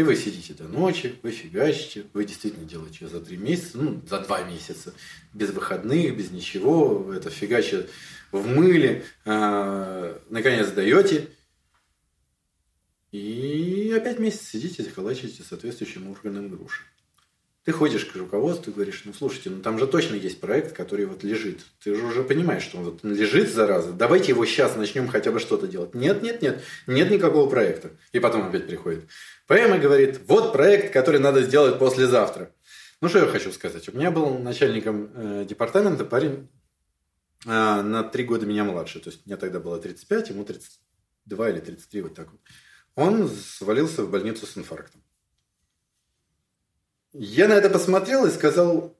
[0.00, 4.20] И вы сидите до ночи, вы фигачите, вы действительно делаете за три месяца, ну, за
[4.20, 4.94] два месяца,
[5.34, 7.90] без выходных, без ничего, это фигачит
[8.32, 11.28] в мыле, э, наконец даете,
[13.12, 16.80] и опять месяц сидите, заколачиваете соответствующим органам груши.
[17.64, 21.04] Ты ходишь к руководству и говоришь, ну слушайте, ну там же точно есть проект, который
[21.04, 21.60] вот лежит.
[21.82, 23.92] Ты же уже понимаешь, что он вот лежит, зараза.
[23.92, 25.94] Давайте его сейчас начнем хотя бы что-то делать.
[25.94, 27.90] Нет, нет, нет, нет никакого проекта.
[28.12, 29.04] И потом опять приходит.
[29.46, 32.50] ПМ и говорит, вот проект, который надо сделать послезавтра.
[33.02, 33.86] Ну что я хочу сказать.
[33.90, 36.48] У меня был начальником э, департамента парень
[37.44, 39.00] э, на три года меня младше.
[39.00, 42.40] То есть мне тогда было 35, ему 32 или 33, вот так вот.
[42.94, 45.02] Он свалился в больницу с инфарктом.
[47.12, 48.96] Я на это посмотрел и сказал...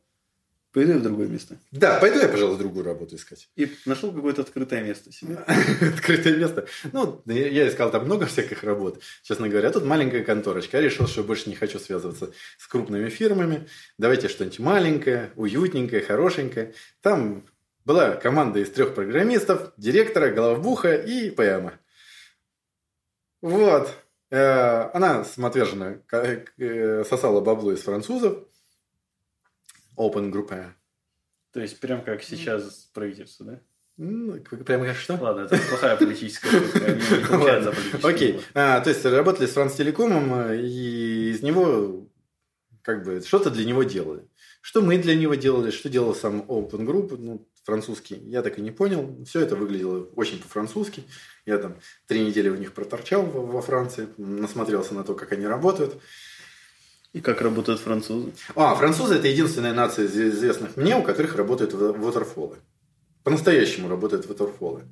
[0.73, 1.59] Пойду в другое место.
[1.73, 3.49] Да, пойду я, пожалуй, другую работу искать.
[3.57, 5.35] И нашел какое-то открытое место себе.
[5.81, 6.69] Открытое место.
[6.93, 9.73] Ну, я искал там много всяких работ, честно говоря.
[9.73, 10.77] Тут маленькая конторочка.
[10.77, 13.67] Я решил, что больше не хочу связываться с крупными фирмами.
[13.99, 16.73] Давайте что-нибудь маленькое, уютненькое, хорошенькое.
[17.03, 17.45] Там
[17.85, 21.73] была команда из трех программистов, директора, головбуха и ПМа.
[23.43, 23.93] Вот.
[24.31, 28.39] Э, она самоотверженно э, сосала бабло из французов.
[29.97, 30.75] Open группа.
[31.53, 33.61] То есть, прям как сейчас правительство, да?
[33.97, 35.19] Ну, прям как что?
[35.21, 38.41] Ладно, это плохая политическая не Окей.
[38.55, 42.09] А, то есть, работали с Францтелекомом, э, и из него
[42.83, 44.29] как бы что-то для него делали.
[44.63, 48.63] Что мы для него делали, что делал сам Open Group, ну, французский, я так и
[48.63, 49.17] не понял.
[49.25, 51.05] Все это выглядело очень по-французски.
[51.47, 55.95] Я там три недели у них проторчал во Франции, насмотрелся на то, как они работают.
[57.13, 58.33] И как работают французы?
[58.55, 62.57] А, французы это единственная нация из известных мне, у которых работают waterfall.
[63.25, 64.83] По-настоящему работают waterfall.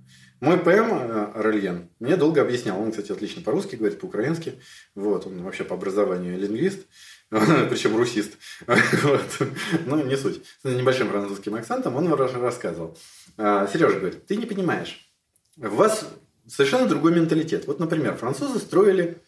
[0.41, 2.81] Мой ПМ э, Рельен мне долго объяснял.
[2.81, 4.55] Он, кстати, отлично по-русски говорит, по-украински.
[4.95, 6.87] Вот, он вообще по образованию лингвист.
[7.69, 8.33] причем русист.
[8.67, 9.49] вот.
[9.87, 10.43] Ну, не суть.
[10.63, 12.97] С небольшим французским акцентом он рассказывал.
[13.37, 15.11] А, Сережа говорит, ты не понимаешь.
[15.59, 16.09] У вас
[16.47, 17.67] совершенно другой менталитет.
[17.67, 19.19] Вот, например, французы строили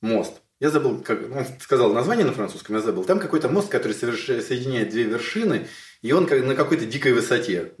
[0.00, 0.40] мост.
[0.60, 3.04] Я забыл, как он сказал название на французском, я забыл.
[3.04, 5.66] Там какой-то мост, который соединяет две вершины,
[6.00, 7.72] и он как на какой-то дикой высоте.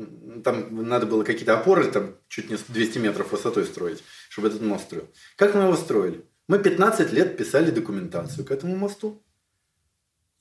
[0.42, 4.84] Там надо было какие-то опоры, там чуть не 200 метров высотой строить, чтобы этот мост
[4.84, 5.08] строил.
[5.36, 6.24] Как мы его строили?
[6.48, 9.23] Мы 15 лет писали документацию к этому мосту.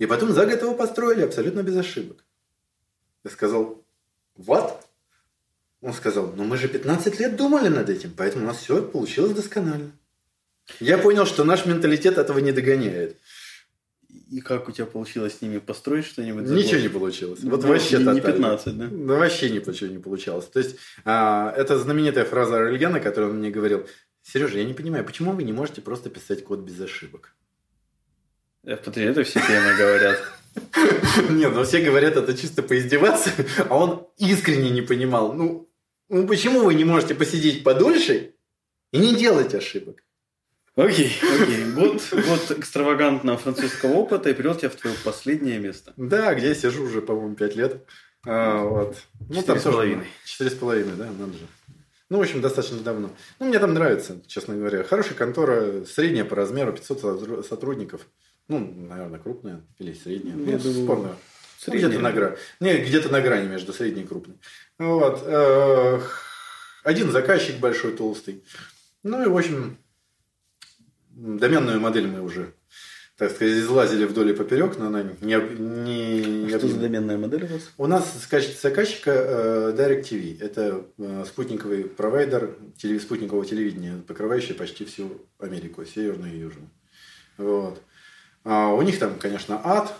[0.04, 2.26] И потом за год его построили абсолютно без ошибок.
[3.24, 3.82] Я сказал,
[4.38, 4.74] what?
[5.80, 9.32] Он сказал, ну мы же 15 лет думали над этим, поэтому у нас все получилось
[9.32, 9.92] досконально.
[10.82, 13.16] Я понял, что наш менталитет этого не догоняет.
[14.30, 16.50] И как у тебя получилось с ними построить что-нибудь?
[16.50, 17.40] Ничего не получилось.
[17.42, 18.88] Вот ну, вообще не, не 15, да?
[18.92, 20.48] Да вообще ничего не получалось.
[20.48, 23.88] То есть, а, это знаменитая фраза Рельгена, которую он мне говорил.
[24.22, 27.34] Сережа, я не понимаю, почему вы не можете просто писать код без ошибок?
[28.64, 30.20] Смотри, это все темы говорят.
[31.30, 33.32] Нет, ну все говорят это чисто поиздеваться,
[33.70, 35.34] а он искренне не понимал.
[35.34, 35.70] Ну,
[36.10, 38.36] ну почему вы не можете посидеть подольше
[38.92, 40.04] и не делать ошибок?
[40.76, 41.66] Окей, окей.
[41.66, 45.94] Вот, вот экстравагантного французского опыта и привел тебя в твое последнее место.
[45.98, 47.86] Да, где я сижу уже, по-моему, пять лет.
[48.26, 48.98] А, вот.
[49.30, 50.08] Ну, Четыре с половиной.
[50.26, 51.48] Четыре с половиной, да, надо же.
[52.10, 53.12] Ну, в общем, достаточно давно.
[53.40, 54.84] Ну, мне там нравится, честно говоря.
[54.84, 58.08] Хорошая контора, средняя по размеру, 500 сотрудников.
[58.54, 60.36] Ну, наверное, крупная или средняя.
[60.36, 61.18] Я ну, думаю, спорно.
[61.66, 62.38] Где-то на грани.
[62.60, 64.38] Не, где-то на грани между средней и крупной.
[64.78, 65.24] Вот.
[66.84, 68.44] Один заказчик большой, толстый.
[69.04, 69.78] Ну и, в общем,
[71.10, 72.54] доменную модель мы уже,
[73.18, 75.36] так сказать, излазили вдоль и поперек, но она не...
[75.36, 77.72] не Что за доменная модель у вас?
[77.78, 80.42] У нас в качестве заказчика э, DirecTV.
[80.42, 83.02] Это э, спутниковый провайдер телев...
[83.02, 86.70] спутникового телевидения, покрывающий почти всю Америку, северную и южную.
[87.38, 87.82] Вот.
[88.44, 89.94] А у них там, конечно, ад,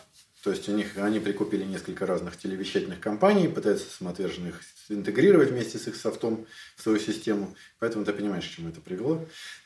[0.44, 5.78] то есть у них они прикупили несколько разных телевещательных компаний, пытаются самоотверженно их интегрировать вместе
[5.78, 7.56] с их софтом в свою систему.
[7.80, 9.26] Поэтому ты понимаешь, к чему это привело.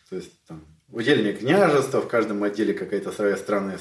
[0.10, 3.80] То есть там удельные княжества, в каждом отделе какая-то своя странная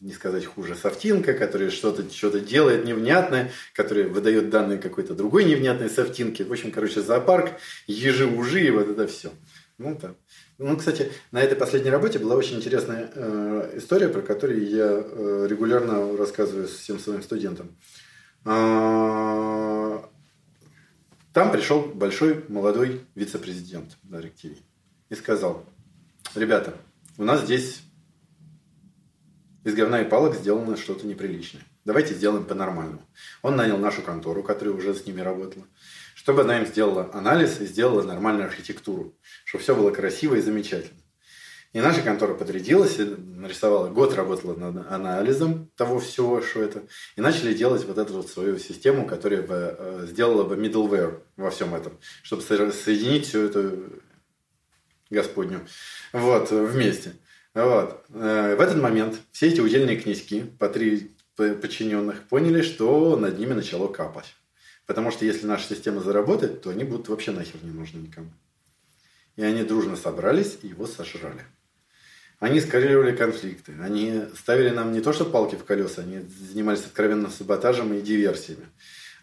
[0.00, 5.88] не сказать хуже, софтинка, которая что-то что делает невнятное, которая выдает данные какой-то другой невнятной
[5.88, 6.42] софтинки.
[6.42, 7.52] В общем, короче, зоопарк,
[7.86, 9.32] ежи-ужи и вот это все.
[9.78, 10.16] Ну, там.
[10.56, 15.46] Ну, кстати, на этой последней работе была очень интересная э, история, про которую я э,
[15.50, 17.76] регулярно рассказываю всем своим студентам.
[18.46, 19.98] Э,
[21.34, 24.56] там пришел большой молодой вице-президент DirecTV
[25.10, 25.66] и сказал,
[26.34, 26.74] ребята,
[27.18, 27.82] у нас здесь
[29.64, 31.62] из говна и палок сделано что-то неприличное.
[31.84, 33.02] Давайте сделаем по-нормальному.
[33.42, 35.66] Он нанял нашу контору, которая уже с ними работала
[36.26, 40.98] чтобы она им сделала анализ и сделала нормальную архитектуру, чтобы все было красиво и замечательно.
[41.72, 46.82] И наша контора подрядилась, нарисовала, год работала над анализом того всего, что это,
[47.14, 51.50] и начали делать вот эту вот свою систему, которая бы э, сделала бы middleware во
[51.50, 54.02] всем этом, чтобы соединить всю эту
[55.10, 55.60] Господню
[56.12, 57.12] вот, вместе.
[57.54, 58.04] Вот.
[58.08, 63.52] Э, в этот момент все эти удельные князьки по три подчиненных поняли, что над ними
[63.52, 64.34] начало капать.
[64.86, 68.30] Потому что если наша система заработает, то они будут вообще нахер не нужны никому.
[69.36, 71.44] И они дружно собрались и его сожрали.
[72.38, 73.74] Они скоррелировали конфликты.
[73.82, 78.66] Они ставили нам не то что палки в колеса, они занимались откровенным саботажем и диверсиями.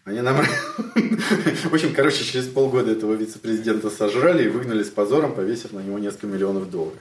[0.04, 0.36] Они нам...
[0.94, 5.98] В общем, короче, через полгода этого вице-президента сожрали и выгнали с позором, повесив на него
[5.98, 6.98] несколько миллионов долларов.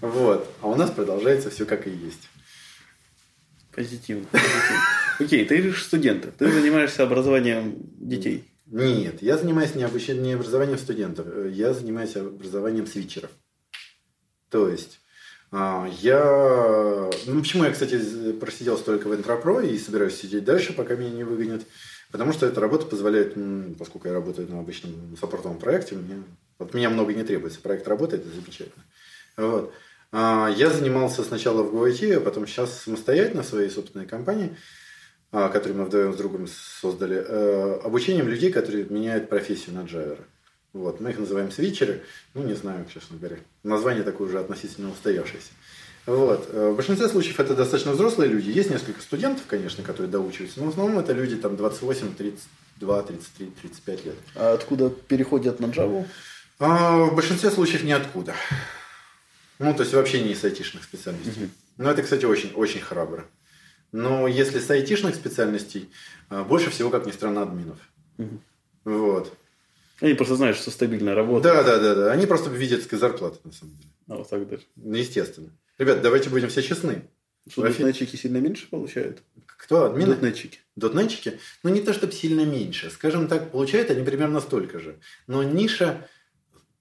[0.00, 0.50] Вот.
[0.62, 2.28] А у нас продолжается все как и есть.
[3.72, 4.24] Позитивно.
[4.30, 4.80] позитивно.
[5.20, 6.26] Окей, ты же студент.
[6.38, 8.50] Ты занимаешься образованием детей.
[8.66, 11.26] Нет, я занимаюсь не, обучением, не образованием студентов.
[11.50, 13.30] Я занимаюсь образованием свитчеров.
[14.48, 15.00] То есть,
[15.52, 17.10] а, я...
[17.26, 21.24] Ну, почему я, кстати, просидел столько в Интропро и собираюсь сидеть дальше, пока меня не
[21.24, 21.62] выгонят?
[22.12, 23.36] Потому что эта работа позволяет,
[23.78, 26.22] поскольку я работаю на обычном саппортовом проекте, мне,
[26.58, 27.60] от меня много не требуется.
[27.60, 28.84] Проект работает, это замечательно.
[29.36, 29.72] Вот.
[30.12, 34.56] А, я занимался сначала в GoIT, а потом сейчас самостоятельно в своей собственной компании,
[35.32, 40.24] а, которую мы вдвоем с другом создали, э, обучением людей, которые меняют профессию на джайвера.
[40.72, 41.00] Вот.
[41.00, 42.02] Мы их называем свитчеры.
[42.34, 43.38] Ну, не знаю, честно говоря.
[43.62, 45.50] Название такое уже относительно устоявшееся.
[46.06, 46.48] Вот.
[46.52, 48.50] Э, в большинстве случаев это достаточно взрослые люди.
[48.50, 53.46] Есть несколько студентов, конечно, которые доучиваются, но в основном это люди там 28, 32, 33,
[53.62, 54.14] 35 лет.
[54.34, 56.06] А откуда переходят на Java?
[56.58, 58.34] А, в большинстве случаев ниоткуда.
[59.58, 61.44] Ну, то есть вообще не из айтишных специальностей.
[61.44, 61.50] Угу.
[61.78, 63.26] Ну, это, кстати, очень, очень храбро.
[63.92, 65.90] Но если с айтишных специальностей,
[66.28, 67.78] а, больше всего, как ни странно, админов.
[68.18, 68.40] Угу.
[68.84, 69.36] Вот.
[70.00, 71.52] Они просто знают, что стабильная работа.
[71.52, 72.12] Да, да, да, да.
[72.12, 73.90] Они просто видят зарплаты, на самом деле.
[74.08, 74.62] А вот так даже.
[74.76, 75.50] Естественно.
[75.78, 77.02] Ребят, давайте будем все честны.
[77.48, 77.78] Что, Профи...
[77.78, 79.22] дотнетчики сильно меньше получают?
[79.46, 79.84] Кто?
[79.84, 80.14] Админы?
[80.14, 80.60] Дотнетчики.
[80.76, 81.38] Дотнетчики?
[81.62, 82.90] Ну, не то, чтобы сильно меньше.
[82.90, 84.98] Скажем так, получают они примерно столько же.
[85.26, 86.08] Но ниша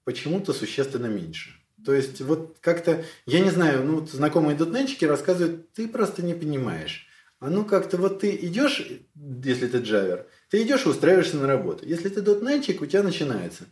[0.04, 1.59] почему-то существенно меньше.
[1.86, 6.34] То есть, вот как-то, я не знаю, ну, вот знакомые дотнетчики рассказывают, ты просто не
[6.34, 7.08] понимаешь.
[7.40, 11.86] А ну как-то вот ты идешь, если ты джавер, ты идешь и устраиваешься на работу.
[11.86, 13.66] Если ты дотнетчик, у тебя начинается.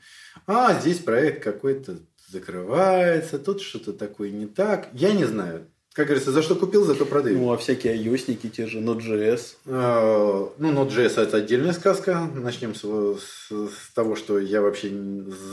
[0.46, 2.00] А, здесь проект какой-то
[2.30, 4.88] закрывается, тут что-то такое не так.
[4.94, 5.70] Я не знаю.
[5.98, 7.40] Как говорится, за что купил, за то продаю.
[7.40, 9.56] Ну, а всякие ios те же, Node.js?
[9.66, 12.30] А, ну, Node.js это отдельная сказка.
[12.36, 14.92] Начнем с, с, с того, что я вообще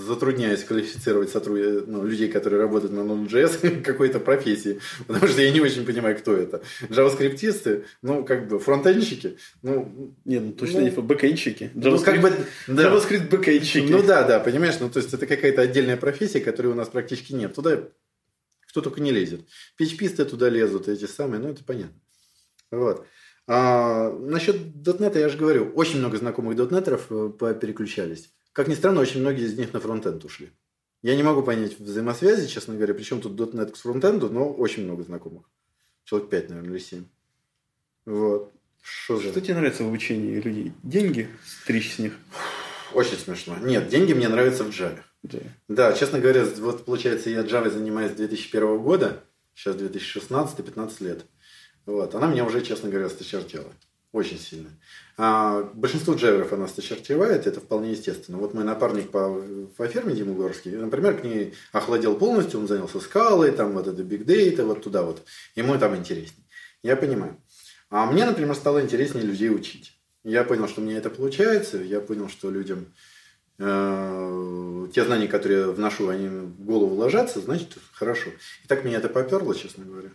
[0.07, 1.89] затрудняюсь квалифицировать сотруд...
[1.89, 4.81] ну, людей, которые работают на Node.js какой-то профессии.
[5.07, 6.61] Потому что я не очень понимаю, кто это.
[6.93, 9.39] Джаваскриптисты, ну, как бы фронтенщики.
[9.63, 10.91] Ну, не, ну точно ну, не.
[10.91, 12.33] JavaScript, ну, как бы,
[12.67, 12.83] да.
[12.83, 13.91] JavaScript бэкэнщики.
[13.91, 17.33] Ну да, да, понимаешь, ну то есть это какая-то отдельная профессия, которой у нас практически
[17.33, 17.55] нет.
[17.55, 17.85] Туда
[18.75, 19.47] кто только не лезет.
[19.81, 21.97] PHP-сты туда лезут, эти самые, ну это понятно.
[22.73, 23.07] Вот.
[23.47, 28.35] А, насчет дотнета я же говорю, очень много знакомых дотнетеров э, переключались.
[28.53, 30.51] Как ни странно, очень многие из них на фронтенд ушли.
[31.03, 35.05] Я не могу понять взаимосвязи, честно говоря, причем тут дотнет к фронтенду, но очень много
[35.05, 35.49] знакомых.
[36.03, 37.05] Человек 5, наверное, или 7.
[38.07, 38.53] Вот.
[38.83, 40.73] Что, Что тебе нравится в обучении людей?
[40.83, 42.19] Деньги стричь с них?
[42.95, 43.57] Очень смешно.
[43.61, 44.99] Нет, деньги мне нравятся в Java.
[45.23, 45.39] Да.
[45.69, 49.23] да, честно говоря, вот получается, я Java занимаюсь с 2001 года,
[49.55, 51.25] сейчас 2016-15 лет.
[51.87, 52.15] Вот.
[52.15, 53.73] Она меня уже, честно говоря, сточертела.
[54.13, 54.71] Очень сильно.
[55.17, 58.39] А большинство джайверов она сточертевает, это вполне естественно.
[58.39, 59.43] Вот мой напарник по,
[59.77, 64.03] по ферме Дима Горский, например, к ней охладел полностью, он занялся скалой, там вот это
[64.03, 65.23] big data, вот туда вот.
[65.57, 66.45] Ему там интересней.
[66.85, 67.41] Я понимаю.
[67.91, 69.94] А мне, например, стало интереснее людей учить.
[70.25, 72.87] Я понял, что мне это получается, я понял, что людям
[73.59, 78.31] э, те знания, которые я вношу, они в голову ложатся, значит, хорошо.
[78.65, 80.09] И так меня это поперло, честно говоря.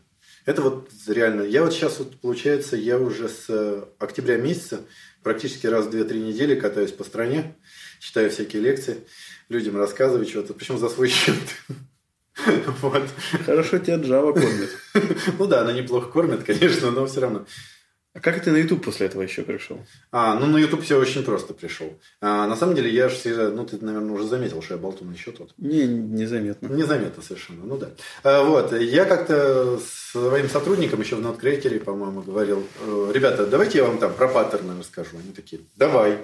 [0.45, 1.43] Это вот реально.
[1.43, 4.82] Я вот сейчас вот, получается, я уже с октября месяца
[5.22, 7.55] практически раз в 2-3 недели катаюсь по стране,
[7.99, 9.05] читаю всякие лекции,
[9.47, 11.36] людям рассказываю что-то, причем за свой счет.
[12.82, 13.03] Вот.
[13.45, 14.70] Хорошо тебя Java кормит.
[15.38, 17.45] Ну да, она неплохо кормит, конечно, но все равно.
[18.20, 19.80] А как ты на YouTube после этого еще пришел?
[20.11, 21.97] А, ну на YouTube все очень просто пришел.
[22.20, 25.09] А, на самом деле я же всегда, ну ты, наверное, уже заметил, что я болтун
[25.13, 25.53] еще тот.
[25.57, 26.67] Не, незаметно.
[26.67, 27.91] Незаметно совершенно, ну да.
[28.24, 33.78] А, вот, я как-то с своим сотрудникам еще в NoteCracker, по-моему, говорил, «Э, ребята, давайте
[33.78, 35.15] я вам там про паттерны расскажу.
[35.24, 36.17] Они такие, давай.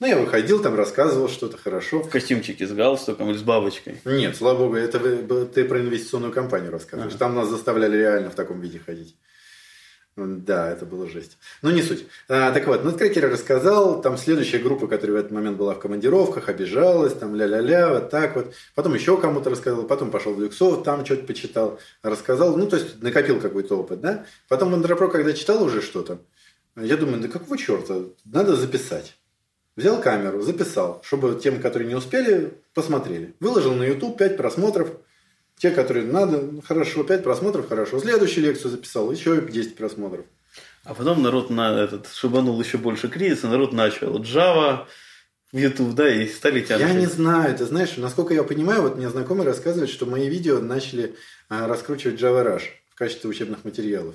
[0.00, 2.00] Ну, я выходил, там рассказывал что-то хорошо.
[2.00, 4.00] В костюмчике с галстуком или с бабочкой?
[4.06, 7.12] Нет, слава богу, это вы, ты про инвестиционную компанию рассказываешь.
[7.12, 7.18] Ага.
[7.18, 9.16] Там нас заставляли реально в таком виде ходить.
[10.16, 11.36] Да, это было жесть.
[11.60, 12.06] Ну, не суть.
[12.26, 16.48] А, так вот, Неткракер рассказал, там следующая группа, которая в этот момент была в командировках,
[16.48, 18.54] обижалась, там ля-ля-ля, вот так вот.
[18.74, 22.56] Потом еще кому-то рассказал, потом пошел в Люксов, там что-то почитал, рассказал.
[22.56, 24.24] Ну, то есть, накопил какой-то опыт, да?
[24.48, 26.22] Потом в Андропро, когда читал уже что-то,
[26.76, 29.18] я думаю, да какого черта, надо записать.
[29.76, 33.34] Взял камеру, записал, чтобы тем, которые не успели, посмотрели.
[33.38, 34.92] Выложил на YouTube 5 просмотров–
[35.58, 37.98] те, которые надо, ну, хорошо, 5 просмотров, хорошо.
[37.98, 40.26] Следующую лекцию записал, еще 10 просмотров.
[40.84, 44.86] А потом народ на этот шибанул еще больше кризиса, народ начал Java,
[45.52, 46.86] YouTube, да, и стали тянуть.
[46.86, 50.60] Я не знаю, ты знаешь, насколько я понимаю, вот мне знакомый рассказывает, что мои видео
[50.60, 51.16] начали
[51.48, 54.14] а, раскручивать Java Rush в качестве учебных материалов.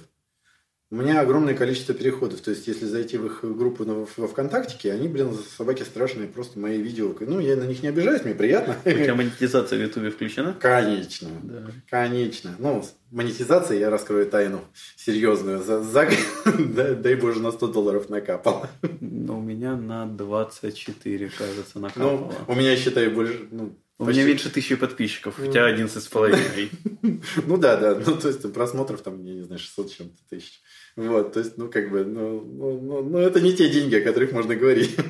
[0.91, 2.41] У меня огромное количество переходов.
[2.41, 6.81] То есть, если зайти в их группу во ВКонтакте, они, блин, собаки страшные, просто мои
[6.81, 7.15] видео.
[7.21, 8.75] Ну, я на них не обижаюсь, мне приятно.
[8.83, 10.53] У тебя монетизация в Ютубе включена?
[10.59, 11.29] Конечно.
[11.43, 11.71] Да.
[11.89, 12.55] Конечно.
[12.59, 14.65] Ну, монетизация, я раскрою тайну
[14.97, 15.63] серьезную.
[15.63, 16.09] За, за,
[16.95, 18.67] дай, боже, на 100 долларов накапал.
[18.99, 22.33] Ну, у меня на 24, кажется, накапало.
[22.47, 23.47] Ну, у меня, считай, больше...
[23.49, 24.21] Ну, у Почти...
[24.21, 26.71] меня меньше тысячи подписчиков, у тебя 11 с половиной.
[27.45, 27.95] Ну да, да.
[28.03, 30.61] Ну, то есть просмотров там, я не знаю, 600 чем-то тысяч.
[30.95, 34.03] Вот, то есть, ну, как бы, ну, ну, ну, ну, это не те деньги, о
[34.03, 34.95] которых можно говорить.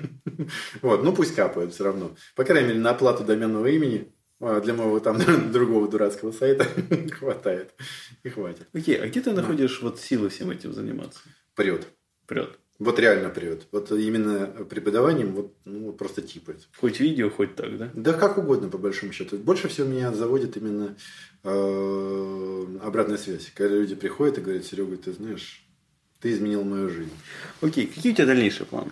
[0.81, 2.15] Вот, ну, пусть капают все равно.
[2.35, 4.11] По крайней мере, на оплату доменного имени
[4.41, 5.19] а, для моего там
[5.51, 6.65] другого дурацкого сайта
[7.11, 7.73] хватает.
[8.23, 8.67] И хватит.
[8.73, 11.19] Окей, а где ты находишь вот силы всем этим заниматься?
[11.55, 11.87] Прет.
[12.25, 12.57] Прет.
[12.79, 13.67] Вот реально прет.
[13.71, 16.67] Вот именно преподаванием вот, ну, просто типает.
[16.75, 17.91] Хоть видео, хоть так, да?
[17.93, 19.37] Да как угодно, по большому счету.
[19.37, 20.97] Больше всего меня заводит именно
[21.43, 23.51] э, обратная связь.
[23.53, 25.63] Когда люди приходят и говорят, Серега, ты знаешь,
[26.21, 27.13] ты изменил мою жизнь.
[27.61, 28.91] Окей, какие у тебя дальнейшие планы?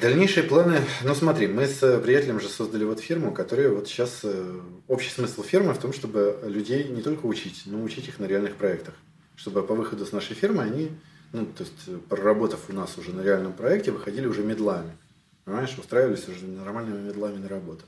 [0.00, 4.60] Дальнейшие планы, ну смотри, мы с приятелем же создали вот фирму, которая вот сейчас, э,
[4.88, 8.56] общий смысл фирмы в том, чтобы людей не только учить, но учить их на реальных
[8.56, 8.94] проектах.
[9.36, 10.90] Чтобы по выходу с нашей фирмы они,
[11.32, 14.96] ну то есть проработав у нас уже на реальном проекте, выходили уже медлами.
[15.44, 17.84] Понимаешь, устраивались уже нормальными медлами на работу.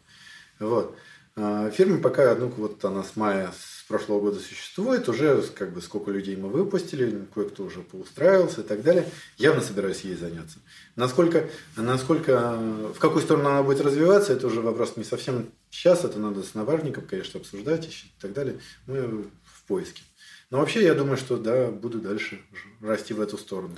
[0.59, 0.95] Вот.
[1.37, 5.83] А, фирма пока, ну вот она с мая с прошлого года существует, уже как бы
[5.83, 9.09] сколько людей мы выпустили, кое-кто уже поустраивался и так далее.
[9.37, 10.59] Явно собираюсь ей заняться.
[10.95, 12.57] Насколько, насколько,
[12.95, 16.55] в какую сторону она будет развиваться, это уже вопрос не совсем сейчас, это надо с
[16.55, 18.61] напарником, конечно, обсуждать и так далее.
[18.87, 20.03] Мы в поиске.
[20.51, 22.41] Но вообще я думаю, что да, буду дальше
[22.81, 23.75] расти в эту сторону.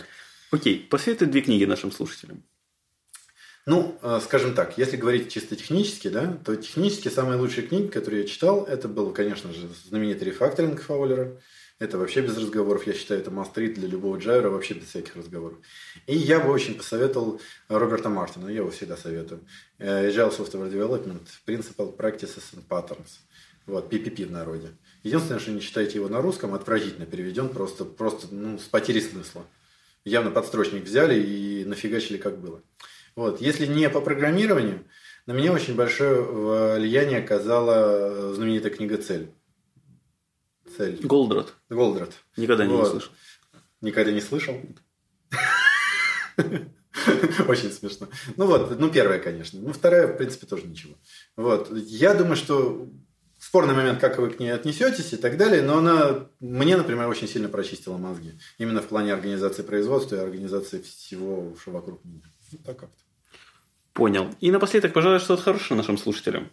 [0.50, 2.42] Окей, посоветуй две книги нашим слушателям.
[3.66, 8.22] Ну, э, скажем так, если говорить чисто технически, да, то технически самая лучшая книга, которую
[8.22, 11.40] я читал, это был, конечно же, знаменитый рефакторинг Фаулера.
[11.80, 12.86] Это вообще без разговоров.
[12.86, 15.58] Я считаю, это мастрит для любого джайра, вообще без всяких разговоров.
[16.06, 19.40] И я бы очень посоветовал Роберта Мартина, я его всегда советую.
[19.78, 23.18] Э, Agile Software Development, Principal Practices and Patterns.
[23.66, 24.68] Вот, PPP в народе.
[25.02, 29.44] Единственное, что не читайте его на русском, отвратительно переведен, просто, просто ну, с потерей смысла.
[30.04, 32.62] Явно подстрочник взяли и нафигачили, как было.
[33.16, 33.40] Вот.
[33.40, 34.84] Если не по программированию,
[35.26, 36.22] на меня очень большое
[36.76, 39.32] влияние оказала знаменитая книга «Цель».
[40.76, 41.00] Цель.
[41.02, 41.54] Голдрат.
[41.70, 42.12] Голдрат.
[42.36, 42.84] Никогда вот.
[42.84, 43.12] не слышал.
[43.80, 44.60] Никогда не слышал?
[47.48, 48.08] Очень смешно.
[48.36, 49.60] Ну вот, ну первая, конечно.
[49.60, 50.94] Ну вторая, в принципе, тоже ничего.
[51.36, 51.70] Вот.
[51.72, 52.88] Я думаю, что
[53.38, 57.28] спорный момент, как вы к ней отнесетесь и так далее, но она мне, например, очень
[57.28, 58.38] сильно прочистила мозги.
[58.58, 62.22] Именно в плане организации производства и организации всего, что вокруг меня.
[62.52, 63.05] Вот так как-то.
[63.96, 64.28] Понял.
[64.40, 66.50] И напоследок, пожалуй, что-то хорошее нашим слушателям.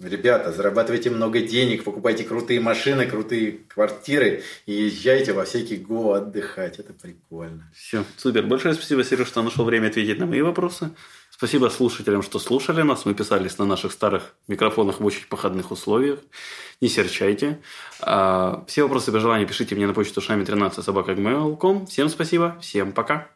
[0.00, 6.78] Ребята, зарабатывайте много денег, покупайте крутые машины, крутые квартиры и езжайте во всякий ГО отдыхать.
[6.80, 7.70] Это прикольно.
[7.74, 8.44] Все, супер.
[8.44, 10.90] Большое спасибо, Сереж, что нашел время ответить на мои вопросы.
[11.30, 13.06] Спасибо слушателям, что слушали нас.
[13.06, 16.18] Мы писались на наших старых микрофонах в очень походных условиях.
[16.80, 17.60] Не серчайте.
[18.00, 21.14] А, все вопросы по желанию пишите мне на почту шами13 собака
[21.86, 23.28] Всем спасибо, всем пока.